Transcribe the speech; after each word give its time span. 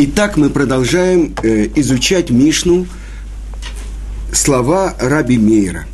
Итак, 0.00 0.36
мы 0.36 0.48
продолжаем 0.48 1.34
э, 1.42 1.70
изучать 1.74 2.30
Мишну 2.30 2.86
слова 4.32 4.94
Раби 5.00 5.38
Мейра, 5.38 5.86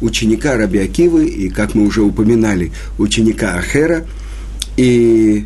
ученика 0.00 0.56
Раби 0.56 0.78
Акивы 0.78 1.26
и, 1.26 1.50
как 1.50 1.74
мы 1.74 1.84
уже 1.84 2.00
упоминали, 2.00 2.72
ученика 2.96 3.56
Ахера. 3.58 4.06
И 4.78 5.44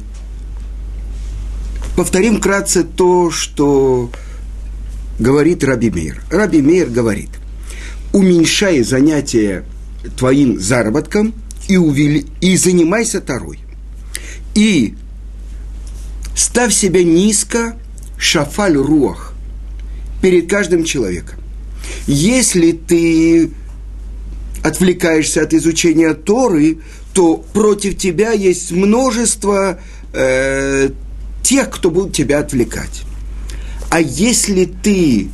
повторим 1.96 2.36
вкратце 2.36 2.84
то, 2.84 3.32
что 3.32 4.12
говорит 5.18 5.64
Раби 5.64 5.90
Мейр. 5.90 6.22
Раби 6.30 6.62
Мейр 6.62 6.90
говорит, 6.90 7.30
уменьшай 8.12 8.84
занятия 8.84 9.64
твоим 10.16 10.60
заработком 10.60 11.34
и, 11.66 11.76
увели... 11.76 12.26
и 12.40 12.56
занимайся 12.56 13.20
второй. 13.20 13.58
И 14.54 14.94
ставь 16.36 16.72
себя 16.72 17.02
низко, 17.02 17.74
шафаль 18.18 18.76
руах, 18.76 19.34
перед 20.20 20.50
каждым 20.50 20.84
человеком. 20.84 21.38
Если 22.06 22.72
ты 22.72 23.50
отвлекаешься 24.62 25.42
от 25.42 25.54
изучения 25.54 26.14
Торы, 26.14 26.78
то 27.14 27.36
против 27.36 27.96
тебя 27.96 28.32
есть 28.32 28.72
множество 28.72 29.78
э, 30.12 30.90
тех, 31.42 31.70
кто 31.70 31.90
будет 31.90 32.14
тебя 32.14 32.40
отвлекать. 32.40 33.02
А 33.90 34.00
если 34.00 34.64
ты 34.64 35.28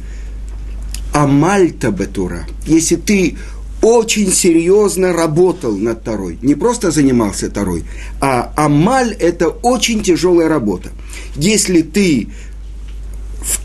амальта 1.12 1.90
бетура, 1.90 2.46
если 2.66 2.96
ты 2.96 3.36
очень 3.82 4.32
серьезно 4.32 5.12
работал 5.12 5.76
над 5.76 6.04
Торой, 6.04 6.38
не 6.40 6.54
просто 6.54 6.90
занимался 6.90 7.50
Торой, 7.50 7.84
а 8.20 8.52
амаль– 8.56 9.12
это 9.20 9.48
очень 9.48 10.02
тяжелая 10.02 10.48
работа. 10.48 10.90
Если 11.36 11.82
ты 11.82 12.28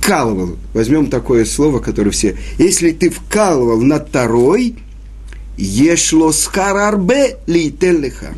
вкалывал, 0.09 0.57
возьмем 0.73 1.07
такое 1.07 1.45
слово, 1.45 1.77
которое 1.77 2.09
все, 2.09 2.35
если 2.57 2.89
ты 2.89 3.11
вкалывал 3.11 3.79
над 3.79 4.11
Торой, 4.11 4.75
ешло 5.55 6.31
скарарбе 6.31 7.37
лейтеллиха, 7.45 8.33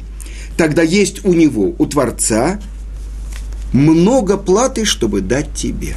тогда 0.57 0.81
есть 0.81 1.23
у 1.23 1.33
него, 1.33 1.73
у 1.77 1.85
Творца, 1.85 2.59
много 3.71 4.35
платы, 4.35 4.83
чтобы 4.83 5.21
дать 5.21 5.53
тебе. 5.53 5.95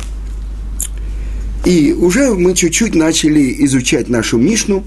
И 1.64 1.92
уже 1.92 2.32
мы 2.34 2.54
чуть-чуть 2.54 2.94
начали 2.94 3.64
изучать 3.64 4.08
нашу 4.08 4.38
Мишну, 4.38 4.84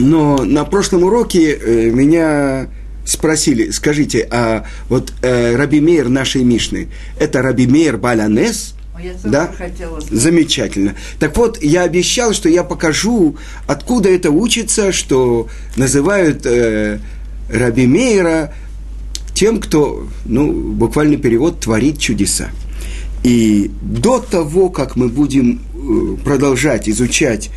но 0.00 0.38
на 0.38 0.64
прошлом 0.64 1.04
уроке 1.04 1.52
э, 1.52 1.90
меня 1.90 2.66
спросили, 3.04 3.70
скажите, 3.70 4.26
а 4.32 4.66
вот 4.88 5.12
э, 5.22 5.54
Раби 5.54 5.80
Мейер 5.80 6.08
нашей 6.08 6.42
Мишны, 6.42 6.88
это 7.20 7.40
Раби 7.40 7.68
Мейер 7.68 7.98
Балянес– 7.98 8.74
да? 9.24 9.46
хотела 9.46 10.00
Замечательно. 10.00 10.94
Так 11.18 11.36
вот, 11.36 11.62
я 11.62 11.82
обещал, 11.82 12.32
что 12.32 12.48
я 12.48 12.62
покажу, 12.64 13.36
откуда 13.66 14.08
это 14.08 14.30
учится, 14.30 14.92
что 14.92 15.48
называют 15.76 16.44
э, 16.46 16.98
Раби 17.50 17.86
Мейера 17.86 18.52
тем, 19.34 19.60
кто, 19.60 20.06
ну, 20.24 20.52
буквальный 20.52 21.16
перевод, 21.16 21.60
творит 21.60 21.98
чудеса. 21.98 22.50
И 23.22 23.70
до 23.80 24.18
того, 24.18 24.68
как 24.68 24.96
мы 24.96 25.08
будем 25.08 25.60
э, 25.74 26.22
продолжать 26.24 26.88
изучать 26.88 27.50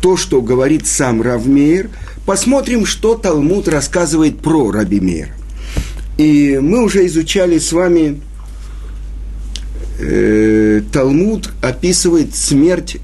то, 0.00 0.16
что 0.16 0.42
говорит 0.42 0.86
сам 0.86 1.22
Равмейр, 1.22 1.90
посмотрим, 2.26 2.86
что 2.86 3.14
Талмуд 3.14 3.66
рассказывает 3.66 4.38
про 4.38 4.70
Раби 4.70 5.00
Мейра. 5.00 5.30
И 6.18 6.58
мы 6.60 6.84
уже 6.84 7.06
изучали 7.06 7.58
с 7.58 7.72
вами 7.72 8.20
э, 9.98 10.55
Талмуд 10.80 11.50
описывает 11.62 12.34
смерть 12.34 12.98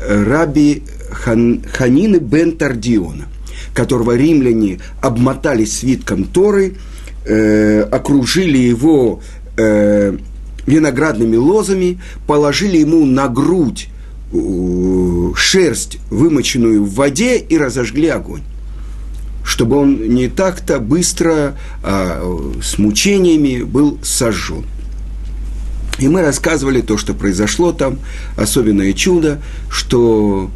э, 0.00 0.24
раби 0.24 0.82
Хан, 1.10 1.62
Ханины 1.72 2.16
бен 2.16 2.56
Тардиона, 2.56 3.26
которого 3.74 4.16
римляне 4.16 4.80
обмотали 5.00 5.64
свитком 5.64 6.24
Торы, 6.24 6.76
э, 7.24 7.82
окружили 7.82 8.58
его 8.58 9.20
э, 9.56 10.16
виноградными 10.66 11.36
лозами, 11.36 12.00
положили 12.26 12.78
ему 12.78 13.04
на 13.04 13.28
грудь 13.28 13.88
э, 14.32 15.32
шерсть, 15.36 15.98
вымоченную 16.10 16.84
в 16.84 16.94
воде, 16.94 17.38
и 17.38 17.56
разожгли 17.56 18.08
огонь 18.08 18.42
чтобы 19.44 19.76
он 19.76 20.08
не 20.14 20.28
так-то 20.28 20.78
быстро, 20.78 21.56
а 21.82 22.22
с 22.62 22.78
мучениями 22.78 23.62
был 23.62 23.98
сожжен. 24.02 24.64
И 26.02 26.08
мы 26.08 26.22
рассказывали 26.22 26.80
то, 26.80 26.98
что 26.98 27.14
произошло 27.14 27.70
там, 27.70 28.00
особенное 28.36 28.92
чудо, 28.92 29.40
что 29.70 30.50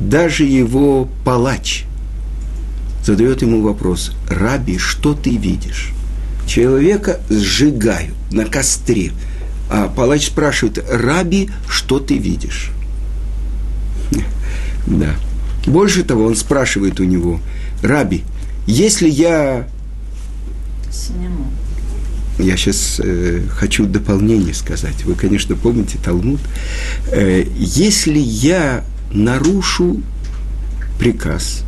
даже 0.00 0.42
его 0.42 1.08
палач 1.24 1.84
задает 3.04 3.42
ему 3.42 3.62
вопрос, 3.62 4.10
«Раби, 4.28 4.78
что 4.78 5.14
ты 5.14 5.36
видишь?» 5.36 5.92
Человека 6.44 7.20
сжигают 7.30 8.16
на 8.32 8.44
костре, 8.44 9.12
а 9.70 9.86
палач 9.86 10.26
спрашивает, 10.26 10.84
«Раби, 10.90 11.48
что 11.68 12.00
ты 12.00 12.18
видишь?» 12.18 12.72
Да. 14.88 15.14
Больше 15.66 16.02
того, 16.02 16.24
он 16.24 16.34
спрашивает 16.34 16.98
у 16.98 17.04
него, 17.04 17.38
«Раби, 17.80 18.24
если 18.66 19.08
я 19.08 19.68
сниму 20.90 21.46
я 22.42 22.56
сейчас 22.56 23.00
э, 23.02 23.42
хочу 23.50 23.86
дополнение 23.86 24.54
сказать. 24.54 25.04
Вы, 25.04 25.14
конечно, 25.14 25.56
помните 25.56 25.98
Талмуд. 26.02 26.40
Э, 27.10 27.44
если 27.56 28.18
я 28.18 28.84
нарушу 29.12 30.02
приказ, 30.98 31.62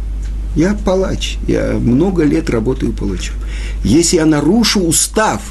я 0.56 0.74
палач, 0.74 1.38
я 1.46 1.74
много 1.78 2.24
лет 2.24 2.50
работаю 2.50 2.92
палачом. 2.92 3.36
Если 3.84 4.16
я 4.16 4.26
нарушу 4.26 4.80
устав, 4.80 5.42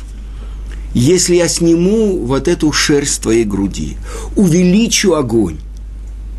если 0.94 1.35
я 1.35 1.47
сниму 1.47 2.25
вот 2.25 2.47
эту 2.47 2.72
шерсть 2.72 3.22
твоей 3.22 3.45
груди, 3.45 3.97
увеличу 4.35 5.13
огонь, 5.13 5.57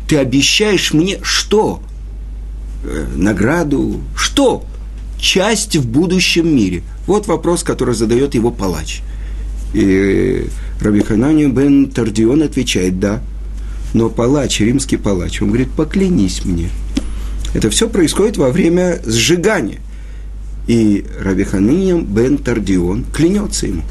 ты 0.07 0.17
обещаешь 0.17 0.93
мне 0.93 1.19
что? 1.23 1.81
Э, 2.83 3.05
награду? 3.15 4.01
Что? 4.15 4.63
Часть 5.19 5.75
в 5.75 5.87
будущем 5.87 6.55
мире– 6.55 6.83
вот 7.07 7.27
вопрос, 7.27 7.63
который 7.63 7.95
задает 7.95 8.35
его 8.35 8.51
палач. 8.51 9.01
И 9.73 10.47
Раби 10.81 11.01
Ханани 11.01 11.47
бен 11.47 11.89
Тардион 11.89 12.41
отвечает 12.43 12.99
«да». 12.99 13.21
Но 13.93 14.09
палач, 14.09 14.59
римский 14.59 14.97
палач, 14.97 15.41
он 15.41 15.49
говорит 15.49 15.71
«поклянись 15.71 16.43
мне». 16.43 16.69
Это 17.53 17.69
все 17.69 17.89
происходит 17.89 18.37
во 18.37 18.49
время 18.49 18.99
сжигания. 19.05 19.79
И 20.67 21.05
Раби 21.21 21.43
Ханани 21.43 22.01
бен 22.01 22.37
Тардион 22.37 23.05
клянется 23.13 23.67
ему. 23.67 23.83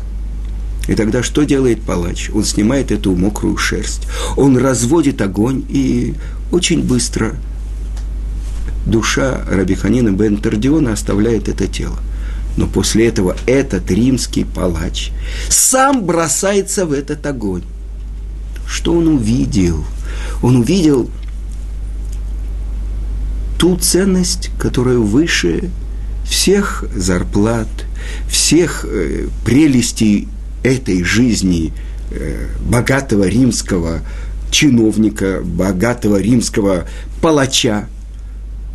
И 0.89 0.95
тогда 0.95 1.23
что 1.23 1.45
делает 1.45 1.81
палач? 1.81 2.31
Он 2.35 2.45
снимает 2.45 2.91
эту 2.91 3.15
мокрую 3.15 3.57
шерсть, 3.57 4.03
он 4.37 4.59
разводит 4.59 5.23
огонь, 5.23 5.65
и 5.71 6.13
очень 6.53 6.83
быстро 6.83 7.37
душа 8.85 9.41
Рабиханина 9.51 10.11
бен 10.11 10.37
Тардиона 10.37 10.93
оставляет 10.93 11.49
это 11.49 11.67
тело– 11.67 11.99
но 12.57 12.67
после 12.67 13.09
этого 13.09 13.37
этот 13.47 13.91
римский 13.91 14.45
палач 14.45 15.11
сам 15.49 16.05
бросается 16.05 16.87
в 16.87 16.93
этот 16.93 17.25
огонь. 17.27 17.63
Что 18.67 18.93
он 18.95 19.09
увидел? 19.09 19.85
Он 20.43 20.57
увидел 20.57 21.11
ту 23.59 23.77
ценность, 23.77 24.51
которая 24.59 24.99
выше 24.99 25.71
всех 26.25 26.85
зарплат, 26.95 27.69
всех 28.29 28.85
э, 28.85 29.29
прелестей 29.45 30.29
этой 30.63 31.03
жизни 31.05 31.73
э, 32.11 32.49
богатого 32.61 33.29
римского 33.29 34.01
чиновника, 34.51 35.41
богатого 35.43 36.21
римского 36.21 36.85
палача. 37.21 37.89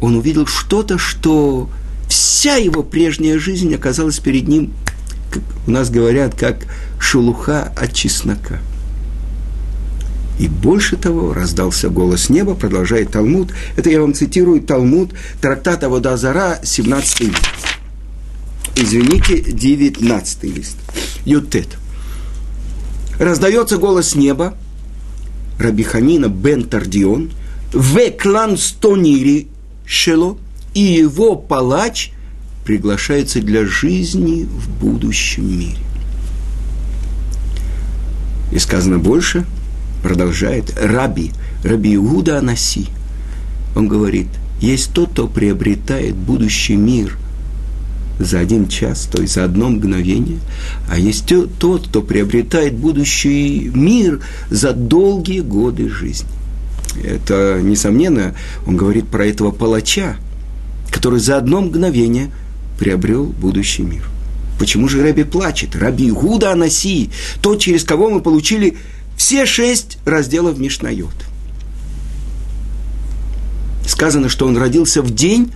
Он 0.02 0.16
увидел 0.16 0.46
что-то, 0.46 0.98
что 0.98 1.70
вся 2.10 2.56
его 2.56 2.84
прежняя 2.84 3.40
жизнь 3.40 3.74
оказалась 3.74 4.20
перед 4.20 4.48
ним, 4.48 4.74
как 5.32 5.44
у 5.68 5.72
нас 5.72 5.90
говорят, 5.90 6.36
как 6.36 6.66
шелуха 7.00 7.72
от 7.76 7.94
чеснока. 7.94 8.60
И 10.40 10.48
больше 10.48 10.96
того, 10.96 11.34
раздался 11.34 11.90
голос 11.90 12.30
неба, 12.30 12.56
продолжает 12.56 13.12
Талмуд. 13.12 13.52
Это 13.76 13.90
я 13.90 14.02
вам 14.02 14.14
цитирую 14.14 14.62
Талмуд, 14.62 15.12
трактат 15.42 15.84
Аводазара, 15.84 16.60
17 16.64 17.20
лист. 17.20 17.50
Извините, 18.76 19.42
19 19.42 20.44
лист. 20.46 20.78
Ютет. 21.26 21.78
Раздается 23.20 23.78
голос 23.78 24.16
неба, 24.16 24.56
Рабиханина 25.60 26.30
бен 26.30 26.64
Тардион, 26.64 27.32
в 27.74 28.12
клан 28.12 28.58
стонири 28.58 29.50
шело– 29.86 30.38
и 30.74 30.82
его 30.82 31.36
палач 31.36 32.12
приглашается 32.64 33.42
для 33.42 33.66
жизни 33.66 34.44
в 34.44 34.70
будущем 34.70 35.60
мире. 35.60 35.84
И 38.52 38.60
сказано 38.60 39.00
больше, 39.00 39.46
продолжает, 40.04 40.78
Раби, 40.80 41.32
Раби 41.64 41.96
Иуда 41.96 42.40
Анаси. 42.40 42.88
Он 43.76 43.88
говорит, 43.88 44.28
есть 44.62 44.94
тот, 44.94 45.12
кто 45.12 45.28
приобретает 45.28 46.16
будущий 46.16 46.76
мир 46.76 47.18
за 48.20 48.40
один 48.40 48.68
час, 48.68 49.08
то 49.12 49.22
есть 49.22 49.36
за 49.36 49.46
одно 49.46 49.70
мгновение, 49.70 50.40
а 50.90 50.98
есть 50.98 51.32
тот, 51.60 51.88
кто 51.88 52.02
приобретает 52.02 52.76
будущий 52.76 53.72
мир 53.74 54.22
за 54.50 54.74
долгие 54.74 55.40
годы 55.40 55.90
жизни. 55.90 56.28
Это, 57.04 57.62
несомненно, 57.64 58.36
он 58.68 58.76
говорит 58.76 59.08
про 59.08 59.26
этого 59.26 59.52
палача, 59.52 60.18
который 60.90 61.20
за 61.20 61.38
одно 61.38 61.62
мгновение 61.62 62.32
приобрел 62.78 63.26
будущий 63.26 63.84
мир. 63.84 64.04
Почему 64.58 64.90
же 64.90 65.02
Раби 65.02 65.24
плачет? 65.24 65.76
Раби 65.76 66.12
Гуда 66.12 66.52
Анаси, 66.52 67.10
тот, 67.42 67.60
через 67.60 67.84
кого 67.84 68.10
мы 68.10 68.22
получили 68.22 68.78
все 69.16 69.46
шесть 69.46 69.98
разделов 70.06 70.58
Мишнайот. 70.60 71.14
Сказано, 73.88 74.30
что 74.30 74.48
он 74.48 74.58
родился 74.58 75.02
в 75.02 75.14
день, 75.14 75.52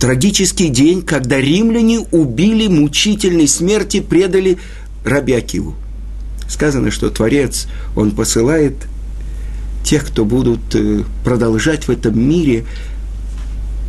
трагический 0.00 0.68
день, 0.68 1.02
когда 1.02 1.40
римляне 1.40 2.00
убили 2.00 2.66
мучительной 2.68 3.46
смерти, 3.46 4.00
предали 4.00 4.58
Раби 5.04 5.32
Акиву. 5.32 5.74
Сказано, 6.48 6.90
что 6.90 7.10
Творец, 7.10 7.68
он 7.94 8.12
посылает 8.12 8.74
тех, 9.84 10.06
кто 10.06 10.24
будут 10.24 10.60
э, 10.74 11.04
продолжать 11.24 11.88
в 11.88 11.90
этом 11.90 12.18
мире 12.18 12.64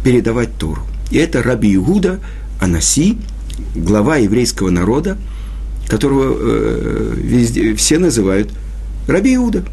передавать 0.03 0.57
Тору. 0.57 0.83
И 1.09 1.17
это 1.17 1.43
Раби 1.43 1.75
Иуда 1.75 2.19
Анаси, 2.59 3.17
глава 3.75 4.17
еврейского 4.17 4.69
народа, 4.69 5.17
которого 5.87 6.35
э, 6.39 7.13
везде, 7.17 7.75
все 7.75 7.99
называют 7.99 8.51
Раби 9.07 9.35
Иуда. 9.35 9.63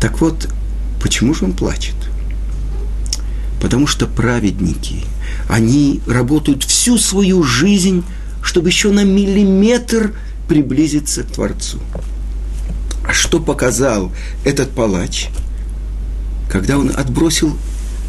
Так 0.00 0.20
вот, 0.20 0.48
почему 1.02 1.34
же 1.34 1.44
он 1.44 1.52
плачет? 1.52 1.94
Потому 3.60 3.86
что 3.86 4.06
праведники, 4.06 5.04
они 5.48 6.02
работают 6.06 6.64
всю 6.64 6.98
свою 6.98 7.42
жизнь, 7.42 8.04
чтобы 8.42 8.68
еще 8.68 8.90
на 8.90 9.04
миллиметр 9.04 10.14
приблизиться 10.48 11.22
к 11.22 11.28
Творцу. 11.28 11.78
А 13.06 13.12
что 13.12 13.40
показал 13.40 14.12
этот 14.44 14.70
палач, 14.70 15.28
когда 16.54 16.78
он 16.78 16.92
отбросил 16.94 17.58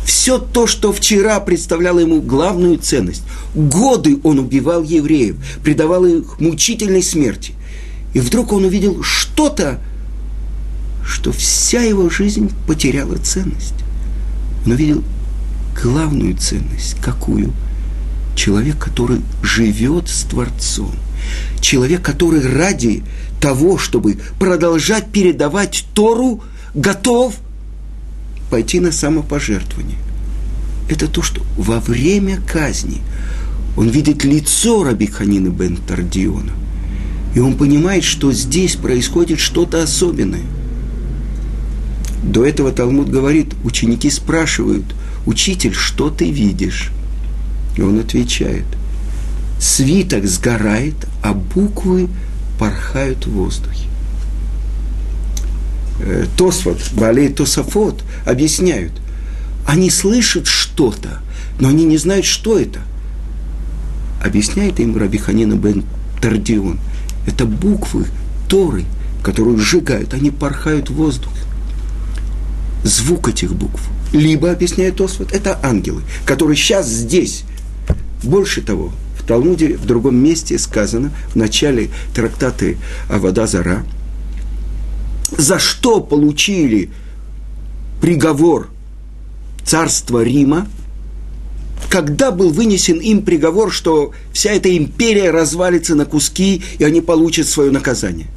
все 0.05 0.37
то, 0.37 0.67
что 0.67 0.93
вчера 0.93 1.39
представляло 1.39 1.97
ему 1.97 2.21
главную 2.21 2.77
ценность. 2.77 3.23
Годы 3.55 4.19
он 4.21 4.37
убивал 4.37 4.83
евреев, 4.83 5.37
предавал 5.63 6.05
их 6.05 6.39
мучительной 6.39 7.01
смерти. 7.01 7.53
И 8.13 8.19
вдруг 8.19 8.53
он 8.53 8.65
увидел 8.65 9.01
что-то, 9.01 9.81
что 11.03 11.31
вся 11.31 11.81
его 11.81 12.07
жизнь 12.11 12.51
потеряла 12.67 13.17
ценность. 13.17 13.73
Он 14.67 14.73
увидел 14.73 15.03
главную 15.81 16.37
ценность. 16.37 16.97
Какую? 17.01 17.51
Человек, 18.35 18.77
который 18.77 19.21
живет 19.41 20.07
с 20.07 20.21
Творцом. 20.21 20.93
Человек, 21.61 22.03
который 22.03 22.47
ради 22.47 23.03
того, 23.41 23.79
чтобы 23.79 24.19
продолжать 24.37 25.11
передавать 25.11 25.85
Тору, 25.95 26.43
готов 26.75 27.33
пойти 28.49 28.79
на 28.79 28.91
самопожертвование. 28.91 29.97
Это 30.89 31.07
то, 31.07 31.21
что 31.21 31.41
во 31.57 31.79
время 31.79 32.39
казни 32.41 33.01
он 33.75 33.89
видит 33.89 34.23
лицо 34.23 34.83
Раби 34.83 35.07
Ханина 35.07 35.49
бен 35.49 35.77
Тардиона. 35.77 36.53
И 37.33 37.39
он 37.39 37.55
понимает, 37.57 38.03
что 38.03 38.31
здесь 38.31 38.75
происходит 38.75 39.39
что-то 39.39 39.83
особенное. 39.83 40.45
До 42.23 42.45
этого 42.45 42.71
Талмуд 42.71 43.09
говорит, 43.09 43.53
ученики 43.63 44.09
спрашивают, 44.09 44.85
учитель, 45.25 45.73
что 45.73 46.09
ты 46.09 46.31
видишь? 46.31 46.91
И 47.77 47.81
он 47.81 47.99
отвечает, 47.99 48.65
свиток 49.59 50.25
сгорает, 50.25 50.95
а 51.21 51.33
буквы 51.33 52.07
порхают 52.57 53.27
в 53.27 53.31
воздухе. 53.31 53.89
Э, 55.99 56.25
Тосфот, 56.37 56.79
Балей 56.93 57.29
Тософот 57.29 58.03
объясняют. 58.25 58.91
Они 59.65 59.89
слышат 59.89 60.47
что-то, 60.47 61.21
но 61.59 61.69
они 61.69 61.85
не 61.85 61.97
знают, 61.97 62.25
что 62.25 62.59
это. 62.59 62.81
Объясняет 64.23 64.79
им 64.79 64.97
Рабиханина 64.97 65.55
бен 65.55 65.83
Тардион. 66.21 66.79
Это 67.25 67.45
буквы 67.45 68.05
Торы, 68.49 68.85
которые 69.23 69.57
сжигают, 69.57 70.13
они 70.13 70.31
порхают 70.31 70.89
в 70.89 70.95
воздух. 70.95 71.31
Звук 72.83 73.29
этих 73.29 73.53
букв. 73.55 73.81
Либо, 74.11 74.51
объясняет 74.51 74.97
Тосфот, 74.97 75.33
это 75.33 75.59
ангелы, 75.63 76.03
которые 76.25 76.55
сейчас 76.55 76.87
здесь. 76.87 77.43
Больше 78.23 78.61
того, 78.61 78.91
в 79.19 79.23
Талмуде 79.23 79.77
в 79.77 79.85
другом 79.85 80.15
месте 80.15 80.59
сказано, 80.59 81.11
в 81.29 81.35
начале 81.35 81.89
трактаты 82.13 82.77
Авада 83.09 83.47
Зара, 83.47 83.83
за 85.37 85.59
что 85.59 86.01
получили 86.01 86.89
приговор 88.01 88.69
царства 89.63 90.23
Рима, 90.23 90.67
когда 91.89 92.31
был 92.31 92.51
вынесен 92.51 92.99
им 92.99 93.21
приговор, 93.21 93.71
что 93.71 94.11
вся 94.31 94.51
эта 94.51 94.75
империя 94.75 95.31
развалится 95.31 95.95
на 95.95 96.05
куски, 96.05 96.61
и 96.77 96.83
они 96.83 97.01
получат 97.01 97.47
свое 97.47 97.71
наказание. 97.71 98.27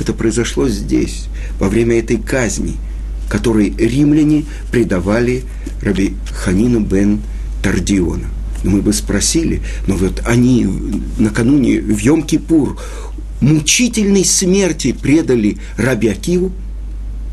Это 0.00 0.12
произошло 0.12 0.68
здесь, 0.68 1.26
во 1.58 1.68
время 1.68 1.98
этой 1.98 2.18
казни, 2.18 2.76
которой 3.28 3.74
римляне 3.76 4.44
предавали 4.70 5.42
раби 5.82 6.14
Ханину 6.32 6.80
бен 6.80 7.20
Тардиона. 7.62 8.26
Мы 8.64 8.82
бы 8.82 8.92
спросили, 8.92 9.62
но 9.86 9.96
вот 9.96 10.22
они 10.24 10.66
накануне 11.18 11.80
в 11.80 11.98
Йом-Кипур 11.98 12.78
мучительной 13.40 14.24
смерти 14.24 14.92
предали 14.92 15.58
Раби 15.76 16.08
Акиву, 16.08 16.52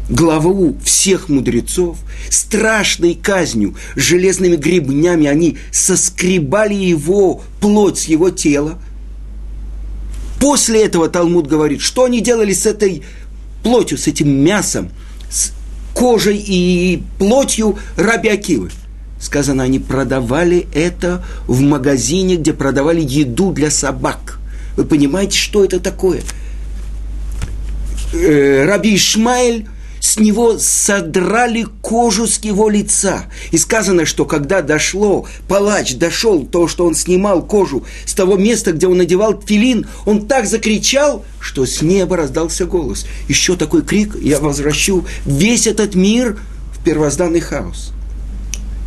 главу 0.09 0.75
всех 0.83 1.29
мудрецов, 1.29 1.97
страшной 2.29 3.15
казнью, 3.15 3.75
железными 3.95 4.55
гребнями 4.55 5.27
они 5.27 5.57
соскребали 5.71 6.75
его 6.75 7.41
плоть 7.59 7.99
с 7.99 8.05
его 8.05 8.29
тела. 8.29 8.77
После 10.39 10.85
этого 10.85 11.09
Талмуд 11.09 11.47
говорит, 11.47 11.81
что 11.81 12.03
они 12.03 12.21
делали 12.21 12.53
с 12.53 12.65
этой 12.65 13.03
плотью, 13.63 13.97
с 13.97 14.07
этим 14.07 14.29
мясом, 14.29 14.91
с 15.31 15.53
кожей 15.95 16.37
и 16.37 17.01
плотью 17.17 17.79
Раби 17.97 18.29
Акивы. 18.29 18.69
Сказано, 19.19 19.63
они 19.63 19.79
продавали 19.79 20.67
это 20.73 21.25
в 21.47 21.61
магазине, 21.61 22.35
где 22.35 22.53
продавали 22.53 23.01
еду 23.01 23.51
для 23.51 23.71
собак– 23.71 24.39
вы 24.75 24.85
понимаете, 24.85 25.37
что 25.37 25.63
это 25.63 25.79
такое? 25.79 26.21
Э, 28.13 28.65
Раби 28.65 28.95
Ишмаэль 28.95 29.67
с 30.05 30.19
него 30.19 30.57
содрали 30.59 31.65
кожу 31.81 32.27
с 32.27 32.39
его 32.43 32.69
лица. 32.69 33.25
И 33.51 33.57
сказано, 33.57 34.05
что 34.05 34.25
когда 34.25 34.61
дошло, 34.61 35.25
палач 35.47 35.95
дошел, 35.95 36.45
то, 36.45 36.67
что 36.67 36.85
он 36.85 36.93
снимал 36.93 37.41
кожу 37.41 37.83
с 38.05 38.13
того 38.13 38.37
места, 38.37 38.71
где 38.71 38.87
он 38.87 38.97
надевал 38.97 39.41
филин, 39.41 39.87
он 40.05 40.27
так 40.27 40.45
закричал, 40.45 41.25
что 41.39 41.65
с 41.65 41.81
неба 41.81 42.17
раздался 42.17 42.65
голос. 42.65 43.07
Еще 43.27 43.55
такой 43.55 43.81
крик, 43.81 44.15
я 44.21 44.39
возвращу 44.39 45.05
весь 45.25 45.65
этот 45.67 45.95
мир 45.95 46.39
в 46.73 46.83
первозданный 46.83 47.41
хаос. 47.41 47.91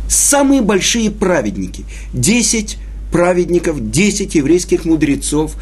Самые 0.07 0.61
большие 0.61 1.11
праведники, 1.11 1.85
десять 2.13 2.77
праведников, 3.11 3.91
десять 3.91 4.35
еврейских 4.35 4.85
мудрецов, 4.85 5.55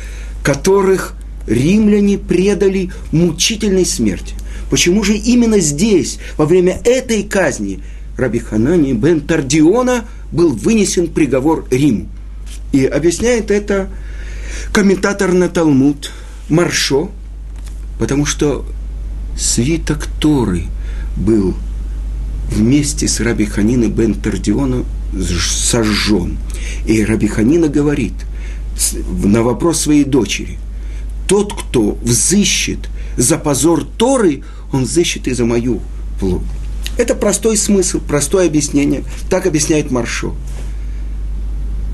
которых 0.43 1.15
римляне 1.47 2.17
предали 2.17 2.91
мучительной 3.11 3.85
смерти. 3.85 4.35
Почему 4.69 5.03
же 5.03 5.15
именно 5.15 5.59
здесь, 5.59 6.19
во 6.37 6.45
время 6.45 6.81
этой 6.83 7.23
казни, 7.23 7.79
Раби 8.17 8.39
Ханани 8.39 8.93
бен 8.93 9.21
Тардиона 9.21 10.05
был 10.31 10.53
вынесен 10.53 11.07
приговор 11.07 11.65
Риму? 11.71 12.07
И 12.73 12.85
объясняет 12.85 13.49
это 13.49 13.89
комментатор 14.73 15.31
на 15.31 15.47
Талмуд 15.47 16.11
Маршо, 16.49 17.09
потому 17.97 18.25
что 18.25 18.65
свиток 19.37 20.07
Торы 20.19 20.63
был 21.15 21.55
вместе 22.49 23.07
с 23.07 23.19
Раби 23.19 23.45
Ханина 23.45 23.87
бен 23.87 24.15
Тардиона 24.15 24.83
сожжен. 25.23 26.37
И 26.85 27.03
Раби 27.03 27.27
Ханина 27.27 27.67
говорит 27.67 28.13
на 29.23 29.43
вопрос 29.43 29.81
своей 29.81 30.03
дочери, 30.03 30.57
тот, 31.27 31.53
кто 31.53 31.97
взыщет 32.01 32.89
за 33.17 33.37
позор 33.37 33.83
Торы, 33.83 34.43
он 34.71 34.83
взыщет 34.83 35.27
и 35.27 35.33
за 35.33 35.45
мою 35.45 35.81
плоть. 36.19 36.41
Это 36.97 37.13
простой 37.15 37.57
смысл, 37.57 37.99
простое 37.99 38.47
объяснение. 38.47 39.03
Так 39.29 39.45
объясняет 39.45 39.91
Маршо. 39.91 40.33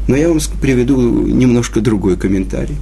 Но 0.08 0.16
я 0.16 0.30
вам 0.30 0.40
приведу 0.62 1.28
немножко 1.28 1.82
другой 1.82 2.18
комментарий. 2.18 2.78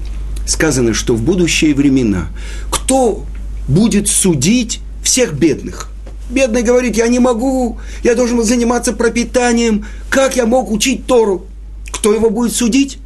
сказано, 0.46 0.94
что 0.94 1.16
в 1.16 1.22
будущие 1.22 1.74
времена 1.74 2.30
кто 2.70 3.26
будет 3.68 4.08
судить 4.08 4.82
всех 5.04 5.34
бедных? 5.34 5.90
Бедный 6.32 6.64
говорит, 6.64 6.96
я 6.96 7.08
не 7.08 7.20
могу, 7.20 7.78
я 8.04 8.16
должен 8.16 8.42
заниматься 8.44 8.94
пропитанием, 8.94 9.86
как 10.10 10.38
я 10.38 10.46
мог 10.46 10.72
учить 10.72 11.06
Тору? 11.06 11.46
Кто 11.92 12.14
его 12.14 12.30
будет 12.30 12.56
судить? 12.56 13.00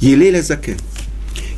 Елеля 0.00 0.42
Закен. 0.42 0.76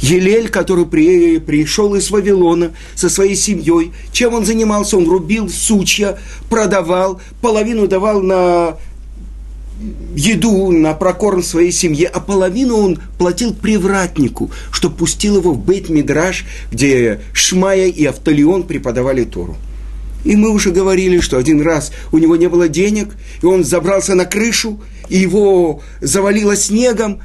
Елель, 0.00 0.49
который 0.49 0.85
при, 0.85 1.38
пришел 1.38 1.94
из 1.94 2.11
Вавилона 2.11 2.73
со 2.94 3.09
своей 3.09 3.37
семьей, 3.37 3.92
чем 4.12 4.35
он 4.35 4.44
занимался? 4.44 4.99
Он 4.99 5.09
рубил 5.09 5.49
сучья, 5.49 6.18
продавал, 6.50 7.21
половину 7.40 7.87
давал 7.87 8.21
на 8.21 8.76
еду, 10.14 10.71
на 10.71 10.92
прокорм 10.94 11.42
своей 11.42 11.73
семье, 11.73 12.09
а 12.09 12.21
половину 12.21 12.76
он 12.76 12.99
платил 13.16 13.54
привратнику, 13.54 14.50
что 14.71 14.90
пустил 14.90 15.38
его 15.38 15.52
в 15.54 15.64
бейт 15.64 15.88
мидраш 15.88 16.44
где 16.71 17.21
Шмая 17.32 17.87
и 17.87 18.04
Автолион 18.04 18.64
преподавали 18.64 19.25
Тору. 19.25 19.56
И 20.24 20.36
мы 20.36 20.50
уже 20.50 20.70
говорили, 20.70 21.20
что 21.20 21.36
один 21.36 21.60
раз 21.62 21.92
у 22.12 22.18
него 22.18 22.36
не 22.36 22.48
было 22.48 22.68
денег, 22.68 23.14
и 23.42 23.46
он 23.46 23.64
забрался 23.64 24.14
на 24.14 24.24
крышу, 24.24 24.80
и 25.08 25.18
его 25.18 25.82
завалило 26.00 26.56
снегом, 26.56 27.20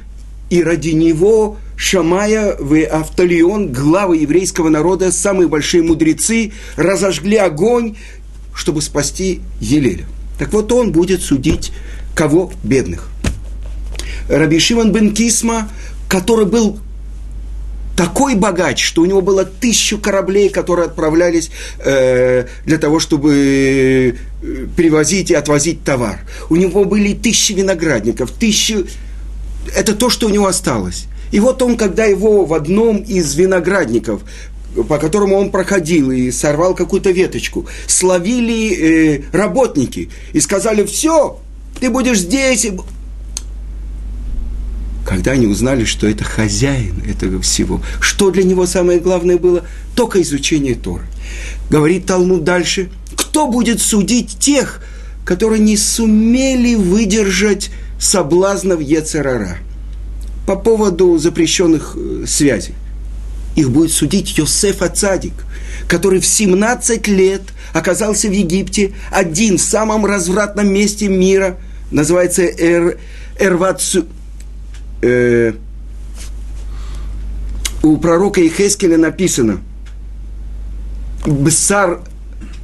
и 0.50 0.62
ради 0.62 0.90
него 0.90 1.58
Шамая 1.76 2.56
в 2.58 2.84
Автолион, 2.86 3.72
главы 3.72 4.16
еврейского 4.16 4.68
народа, 4.68 5.12
самые 5.12 5.46
большие 5.46 5.82
мудрецы, 5.82 6.52
разожгли 6.74 7.36
огонь, 7.36 7.96
чтобы 8.52 8.82
спасти 8.82 9.40
Елеля. 9.60 10.06
Так 10.38 10.52
вот 10.52 10.72
он 10.72 10.90
будет 10.90 11.22
судить 11.22 11.72
кого? 12.16 12.52
Бедных. 12.64 13.10
Раби 14.28 14.58
Шимон 14.58 14.92
бен 14.92 15.14
Кисма, 15.14 15.68
который 16.08 16.46
был 16.46 16.80
такой 17.98 18.36
богач, 18.36 18.84
что 18.84 19.02
у 19.02 19.06
него 19.06 19.20
было 19.22 19.44
тысячу 19.44 19.98
кораблей, 19.98 20.50
которые 20.50 20.86
отправлялись 20.86 21.50
э, 21.80 22.46
для 22.64 22.78
того, 22.78 23.00
чтобы 23.00 24.14
э, 24.40 24.66
перевозить 24.76 25.32
и 25.32 25.34
отвозить 25.34 25.82
товар. 25.82 26.20
У 26.48 26.54
него 26.54 26.84
были 26.84 27.12
тысячи 27.12 27.54
виноградников, 27.54 28.30
тысячи... 28.30 28.86
Это 29.74 29.96
то, 29.96 30.10
что 30.10 30.28
у 30.28 30.30
него 30.30 30.46
осталось. 30.46 31.06
И 31.32 31.40
вот 31.40 31.60
он, 31.60 31.76
когда 31.76 32.04
его 32.04 32.44
в 32.44 32.54
одном 32.54 32.98
из 32.98 33.34
виноградников 33.34 34.22
по 34.88 34.98
которому 34.98 35.36
он 35.36 35.50
проходил 35.50 36.12
и 36.12 36.30
сорвал 36.30 36.74
какую-то 36.74 37.10
веточку, 37.10 37.66
словили 37.88 38.74
э, 38.76 39.22
работники 39.32 40.08
и 40.32 40.40
сказали, 40.40 40.84
все, 40.84 41.40
ты 41.80 41.90
будешь 41.90 42.20
здесь. 42.20 42.68
Когда 45.08 45.30
они 45.30 45.46
узнали, 45.46 45.86
что 45.86 46.06
это 46.06 46.22
хозяин 46.22 47.02
этого 47.08 47.40
всего, 47.40 47.80
что 47.98 48.30
для 48.30 48.42
него 48.42 48.66
самое 48.66 49.00
главное 49.00 49.38
было? 49.38 49.64
Только 49.94 50.20
изучение 50.20 50.74
Торы. 50.74 51.04
Говорит 51.70 52.04
Талмуд 52.04 52.44
дальше, 52.44 52.90
кто 53.16 53.46
будет 53.46 53.80
судить 53.80 54.38
тех, 54.38 54.82
которые 55.24 55.60
не 55.60 55.78
сумели 55.78 56.74
выдержать 56.74 57.70
соблазнов 57.98 58.82
Ецерара 58.82 59.56
по 60.46 60.56
поводу 60.56 61.16
запрещенных 61.16 61.96
э, 61.96 62.24
связей? 62.26 62.74
Их 63.56 63.70
будет 63.70 63.92
судить 63.92 64.36
Йосеф 64.36 64.82
Ацадик, 64.82 65.46
который 65.88 66.20
в 66.20 66.26
17 66.26 67.08
лет 67.08 67.42
оказался 67.72 68.28
в 68.28 68.32
Египте 68.32 68.92
один 69.10 69.56
в 69.56 69.62
самом 69.62 70.04
развратном 70.04 70.70
месте 70.70 71.08
мира, 71.08 71.56
называется 71.90 72.42
Эр, 72.42 72.98
Эрвацу, 73.38 74.04
э, 75.02 75.52
у 77.82 77.96
пророка 77.98 78.46
Ихескеля 78.46 78.98
написано 78.98 79.60
Бсар 81.26 82.00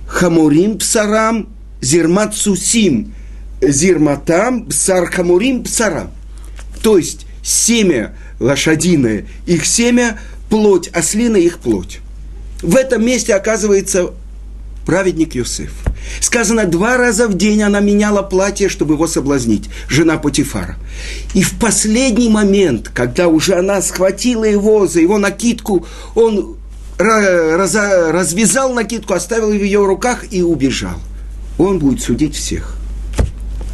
Хамурим 0.07 0.79
Псарам 0.79 1.49
Зирмат 1.81 2.35
Сусим 2.35 3.15
Зирматам 3.61 4.65
Бсар 4.65 5.11
Хамурим 5.11 5.65
Псарам. 5.65 6.11
То 6.83 6.99
есть 6.99 7.27
семя 7.43 8.15
лошадиное, 8.41 9.27
их 9.47 9.65
семя, 9.65 10.19
плоть 10.51 10.89
ослиная, 10.89 11.41
их 11.41 11.59
плоть. 11.59 12.01
В 12.63 12.77
этом 12.77 13.05
месте 13.05 13.35
оказывается 13.35 14.13
праведник 14.85 15.35
Юсеф. 15.35 15.73
Сказано, 16.21 16.65
два 16.67 16.97
раза 16.97 17.29
в 17.29 17.37
день 17.37 17.63
она 17.63 17.81
меняла 17.81 18.23
платье, 18.23 18.69
чтобы 18.69 18.95
его 18.95 19.07
соблазнить, 19.07 19.69
жена 19.89 20.19
Путифара. 20.19 20.77
И 21.35 21.43
в 21.43 21.59
последний 21.59 22.29
момент, 22.29 22.91
когда 22.93 23.29
уже 23.29 23.55
она 23.55 23.83
схватила 23.83 24.45
его 24.45 24.87
за 24.87 25.01
его 25.01 25.19
накидку, 25.19 25.87
он 26.15 26.57
раз, 26.99 27.75
развязал 27.75 28.73
накидку, 28.73 29.15
оставил 29.15 29.53
ее 29.53 29.61
в 29.61 29.65
ее 29.65 29.87
руках 29.87 30.25
и 30.31 30.43
убежал. 30.43 30.99
Он 31.59 31.79
будет 31.79 32.03
судить 32.03 32.35
всех. 32.35 32.77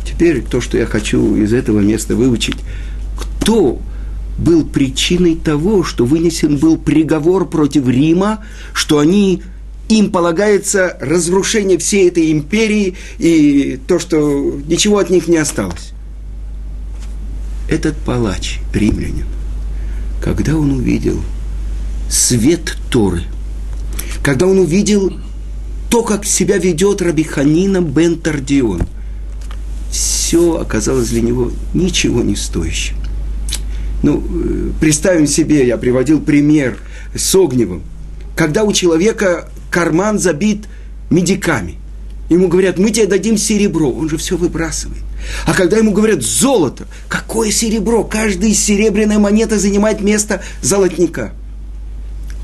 Теперь 0.07 0.43
то, 0.43 0.61
что 0.61 0.77
я 0.77 0.87
хочу 0.87 1.37
из 1.37 1.53
этого 1.53 1.81
места 1.81 2.15
выучить, 2.15 2.57
кто 3.19 3.81
был 4.39 4.65
причиной 4.65 5.37
того, 5.37 5.85
что 5.85 6.05
вынесен 6.05 6.57
был 6.57 6.77
приговор 6.77 7.49
против 7.49 7.89
Рима, 7.89 8.45
что 8.73 8.99
они 8.99 9.43
им 9.91 10.11
полагается 10.11 10.97
разрушение 11.01 11.79
всей 11.79 12.09
этой 12.09 12.31
империи 12.33 12.97
и 13.19 13.79
то, 13.87 13.99
что 13.99 14.61
ничего 14.67 14.99
от 14.99 15.11
них 15.11 15.29
не 15.29 15.37
осталось. 15.37 15.93
Этот 17.69 17.97
палач, 17.99 18.61
римлянин, 18.73 19.27
когда 20.23 20.57
он 20.57 20.73
увидел 20.73 21.21
свет 22.09 22.77
Торы, 22.91 23.23
когда 24.23 24.47
он 24.47 24.59
увидел 24.59 25.13
то, 25.89 26.03
как 26.03 26.25
себя 26.25 26.59
ведет 26.59 27.03
Рабиханина 27.03 27.81
бен 27.81 28.19
Тардион, 28.19 28.83
все 29.91 30.57
оказалось 30.57 31.09
для 31.11 31.23
него 31.23 31.51
ничего 31.75 32.23
не 32.23 32.37
стоящим. 32.37 32.97
Ну, 34.03 34.23
э, 34.23 34.71
представим 34.81 35.27
себе, 35.27 35.67
я 35.67 35.77
приводил 35.77 36.21
пример 36.21 36.79
с 37.15 37.35
Огневым. 37.35 37.83
Когда 38.37 38.65
у 38.65 38.73
человека 38.73 39.49
карман 39.71 40.19
забит 40.19 40.67
медиками. 41.11 41.77
Ему 42.29 42.49
говорят, 42.49 42.79
мы 42.79 42.91
тебе 42.91 43.07
дадим 43.07 43.37
серебро, 43.37 43.91
он 43.91 44.09
же 44.09 44.17
все 44.17 44.37
выбрасывает. 44.37 45.03
А 45.47 45.53
когда 45.53 45.77
ему 45.77 45.93
говорят 45.93 46.23
золото, 46.23 46.87
какое 47.09 47.51
серебро? 47.51 48.05
Каждая 48.05 48.53
серебряная 48.55 49.19
монета 49.19 49.59
занимает 49.59 50.01
место 50.01 50.43
золотника. 50.63 51.33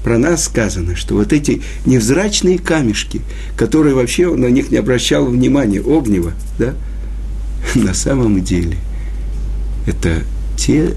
Про 0.03 0.19
нас 0.19 0.45
сказано, 0.45 0.97
что 0.97 1.15
вот 1.15 1.33
эти 1.33 1.63
невзрачные 1.85 2.59
камешки, 2.59 3.23
которые 3.57 3.95
вообще 3.95 4.29
он 4.29 4.41
на 4.41 4.47
них 4.47 4.71
не 4.71 4.77
обращал 4.77 5.27
внимания, 5.27 5.81
огнева, 5.81 6.33
да, 6.59 6.75
на 7.75 7.95
самом 7.95 8.43
деле 8.43 8.77
это 9.87 10.23
те 10.57 10.95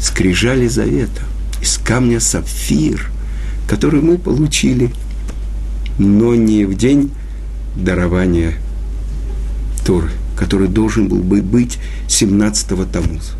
скрижали 0.00 0.66
завета 0.66 1.22
из 1.62 1.78
камня 1.78 2.20
сапфир– 2.20 3.10
который 3.70 4.00
мы 4.00 4.18
получили, 4.18 4.90
но 5.96 6.34
не 6.34 6.64
в 6.64 6.76
день 6.76 7.12
дарования 7.76 8.54
Торы, 9.86 10.10
который 10.36 10.66
должен 10.66 11.06
был 11.06 11.18
бы 11.18 11.40
быть 11.40 11.78
17-го 12.08 12.84
Тамуза. 12.86 13.34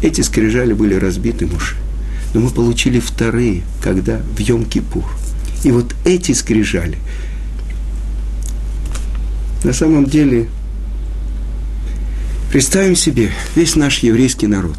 Эти 0.00 0.20
скрижали 0.20 0.74
были 0.74 0.94
разбиты 0.94 1.48
муши. 1.48 1.74
Но 2.34 2.40
мы 2.40 2.50
получили 2.50 3.00
вторые, 3.00 3.64
когда 3.82 4.18
в 4.18 4.38
Йом-Кипур. 4.38 5.04
И 5.64 5.72
вот 5.72 5.96
эти 6.04 6.30
скрижали, 6.30 6.98
на 9.64 9.72
самом 9.72 10.04
деле, 10.04 10.48
представим 12.52 12.94
себе 12.94 13.32
весь 13.56 13.74
наш 13.74 13.98
еврейский 14.04 14.46
народ. 14.46 14.78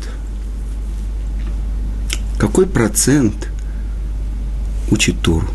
Какой 2.37 2.65
процент 2.65 3.49
учит 4.91 5.19
Тору. 5.21 5.47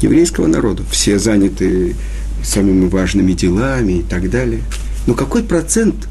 Еврейского 0.00 0.46
народа. 0.46 0.82
Все 0.90 1.18
заняты 1.18 1.96
самыми 2.42 2.88
важными 2.88 3.32
делами 3.32 4.00
и 4.00 4.02
так 4.02 4.30
далее. 4.30 4.60
Но 5.06 5.14
какой 5.14 5.42
процент, 5.42 6.08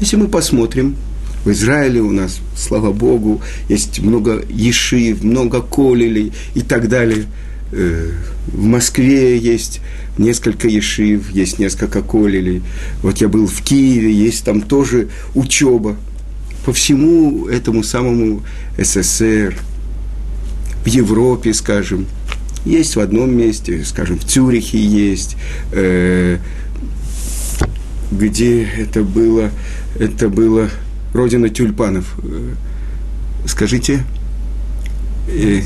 если 0.00 0.16
мы 0.16 0.28
посмотрим, 0.28 0.96
в 1.44 1.50
Израиле 1.52 2.00
у 2.00 2.10
нас, 2.10 2.40
слава 2.56 2.92
Богу, 2.92 3.40
есть 3.68 4.00
много 4.00 4.44
ешив, 4.48 5.22
много 5.22 5.62
колелей 5.62 6.32
и 6.54 6.60
так 6.60 6.88
далее. 6.88 7.26
Э, 7.70 8.10
в 8.48 8.64
Москве 8.64 9.38
есть 9.38 9.80
несколько 10.18 10.66
ешив, 10.66 11.30
есть 11.30 11.60
несколько 11.60 12.02
колелей. 12.02 12.62
Вот 13.00 13.18
я 13.18 13.28
был 13.28 13.46
в 13.46 13.62
Киеве, 13.62 14.12
есть 14.12 14.44
там 14.44 14.60
тоже 14.60 15.08
учеба. 15.36 15.96
По 16.64 16.72
всему 16.72 17.46
этому 17.46 17.84
самому 17.84 18.42
СССР, 18.76 19.56
в 20.86 20.88
Европе, 20.88 21.52
скажем, 21.52 22.06
есть 22.64 22.94
в 22.94 23.00
одном 23.00 23.36
месте, 23.36 23.84
скажем, 23.84 24.20
в 24.20 24.24
Цюрихе 24.24 24.78
есть, 24.78 25.36
э, 25.72 26.38
где 28.12 28.62
это 28.62 29.02
было, 29.02 29.50
это 29.98 30.28
было 30.28 30.70
родина 31.12 31.48
тюльпанов. 31.48 32.14
Э, 32.22 32.54
скажите. 33.48 34.04
Э, 35.28 35.60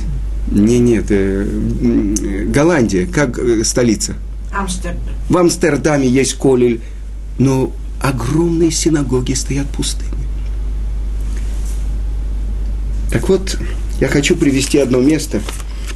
не, 0.51 0.79
нет, 0.79 1.05
э, 1.11 2.47
Голландия, 2.47 3.07
как 3.07 3.39
э, 3.39 3.63
столица? 3.63 4.15
Амстердам. 4.51 5.03
В 5.29 5.37
Амстердаме 5.37 6.09
есть 6.09 6.33
колель, 6.39 6.81
но 7.39 7.75
огромные 8.01 8.71
синагоги 8.71 9.35
стоят 9.35 9.69
пустыми. 9.69 10.09
Так 13.11 13.29
вот, 13.29 13.59
я 14.01 14.09
хочу 14.09 14.35
привести 14.35 14.79
одно 14.79 15.01
место. 15.01 15.41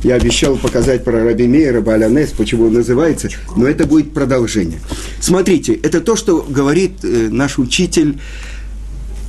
Я 0.02 0.16
обещал 0.16 0.56
показать 0.56 1.02
про 1.02 1.24
Раби 1.24 1.46
Мейера, 1.46 1.80
Балянес, 1.80 2.32
почему 2.32 2.66
он 2.66 2.74
называется, 2.74 3.30
но 3.56 3.66
это 3.66 3.86
будет 3.86 4.12
продолжение. 4.12 4.78
Смотрите, 5.20 5.72
это 5.72 6.02
то, 6.02 6.14
что 6.14 6.42
говорит 6.46 7.02
э, 7.02 7.28
наш 7.30 7.58
учитель 7.58 8.18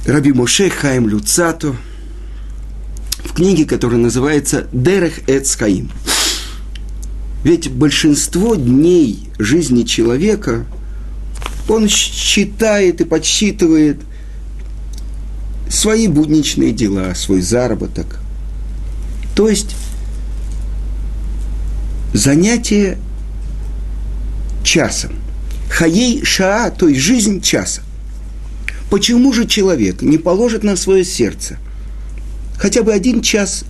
Раби 0.06 0.34
Моше 0.34 0.70
Хаим 0.70 1.08
Люцато 1.08 1.76
в 3.24 3.34
книге, 3.34 3.64
которая 3.64 4.00
называется 4.00 4.68
«Дерех 4.74 5.30
Эцхаим». 5.30 5.90
Ведь 7.46 7.72
большинство 7.72 8.56
дней 8.56 9.30
жизни 9.40 9.84
человека 9.84 10.66
он 11.70 11.88
считает 11.88 13.00
и 13.00 13.06
подсчитывает 13.06 14.02
свои 15.70 16.08
будничные 16.08 16.74
дела, 16.74 17.14
свой 17.16 17.42
заработок. 17.42 18.20
То 19.36 19.50
есть 19.50 19.76
занятие 22.14 22.98
часом. 24.64 25.12
Хаей 25.70 26.24
шаа, 26.24 26.72
то 26.72 26.88
есть 26.88 27.02
жизнь 27.02 27.42
часа. 27.42 27.82
Почему 28.90 29.34
же 29.34 29.46
человек 29.46 30.02
не 30.02 30.18
положит 30.18 30.64
на 30.64 30.76
свое 30.76 31.04
сердце 31.04 31.58
хотя 32.58 32.84
бы 32.84 32.94
один 32.94 33.22
час 33.22 33.66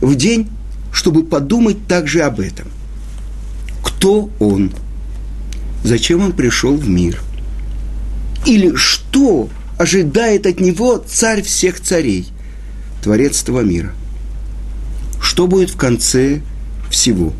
в 0.00 0.14
день, 0.16 0.48
чтобы 0.92 1.22
подумать 1.24 1.86
также 1.86 2.22
об 2.22 2.40
этом? 2.40 2.66
Кто 3.84 4.30
он? 4.40 4.72
Зачем 5.84 6.22
он 6.22 6.32
пришел 6.32 6.76
в 6.76 6.88
мир? 6.88 7.22
Или 8.44 8.74
что 8.74 9.48
ожидает 9.78 10.46
от 10.46 10.58
него 10.58 11.02
царь 11.06 11.42
всех 11.42 11.80
царей, 11.80 12.26
творец 13.02 13.42
этого 13.42 13.60
мира? 13.60 13.92
Что 15.20 15.46
будет 15.46 15.70
в 15.70 15.76
конце 15.76 16.40
всего? 16.90 17.32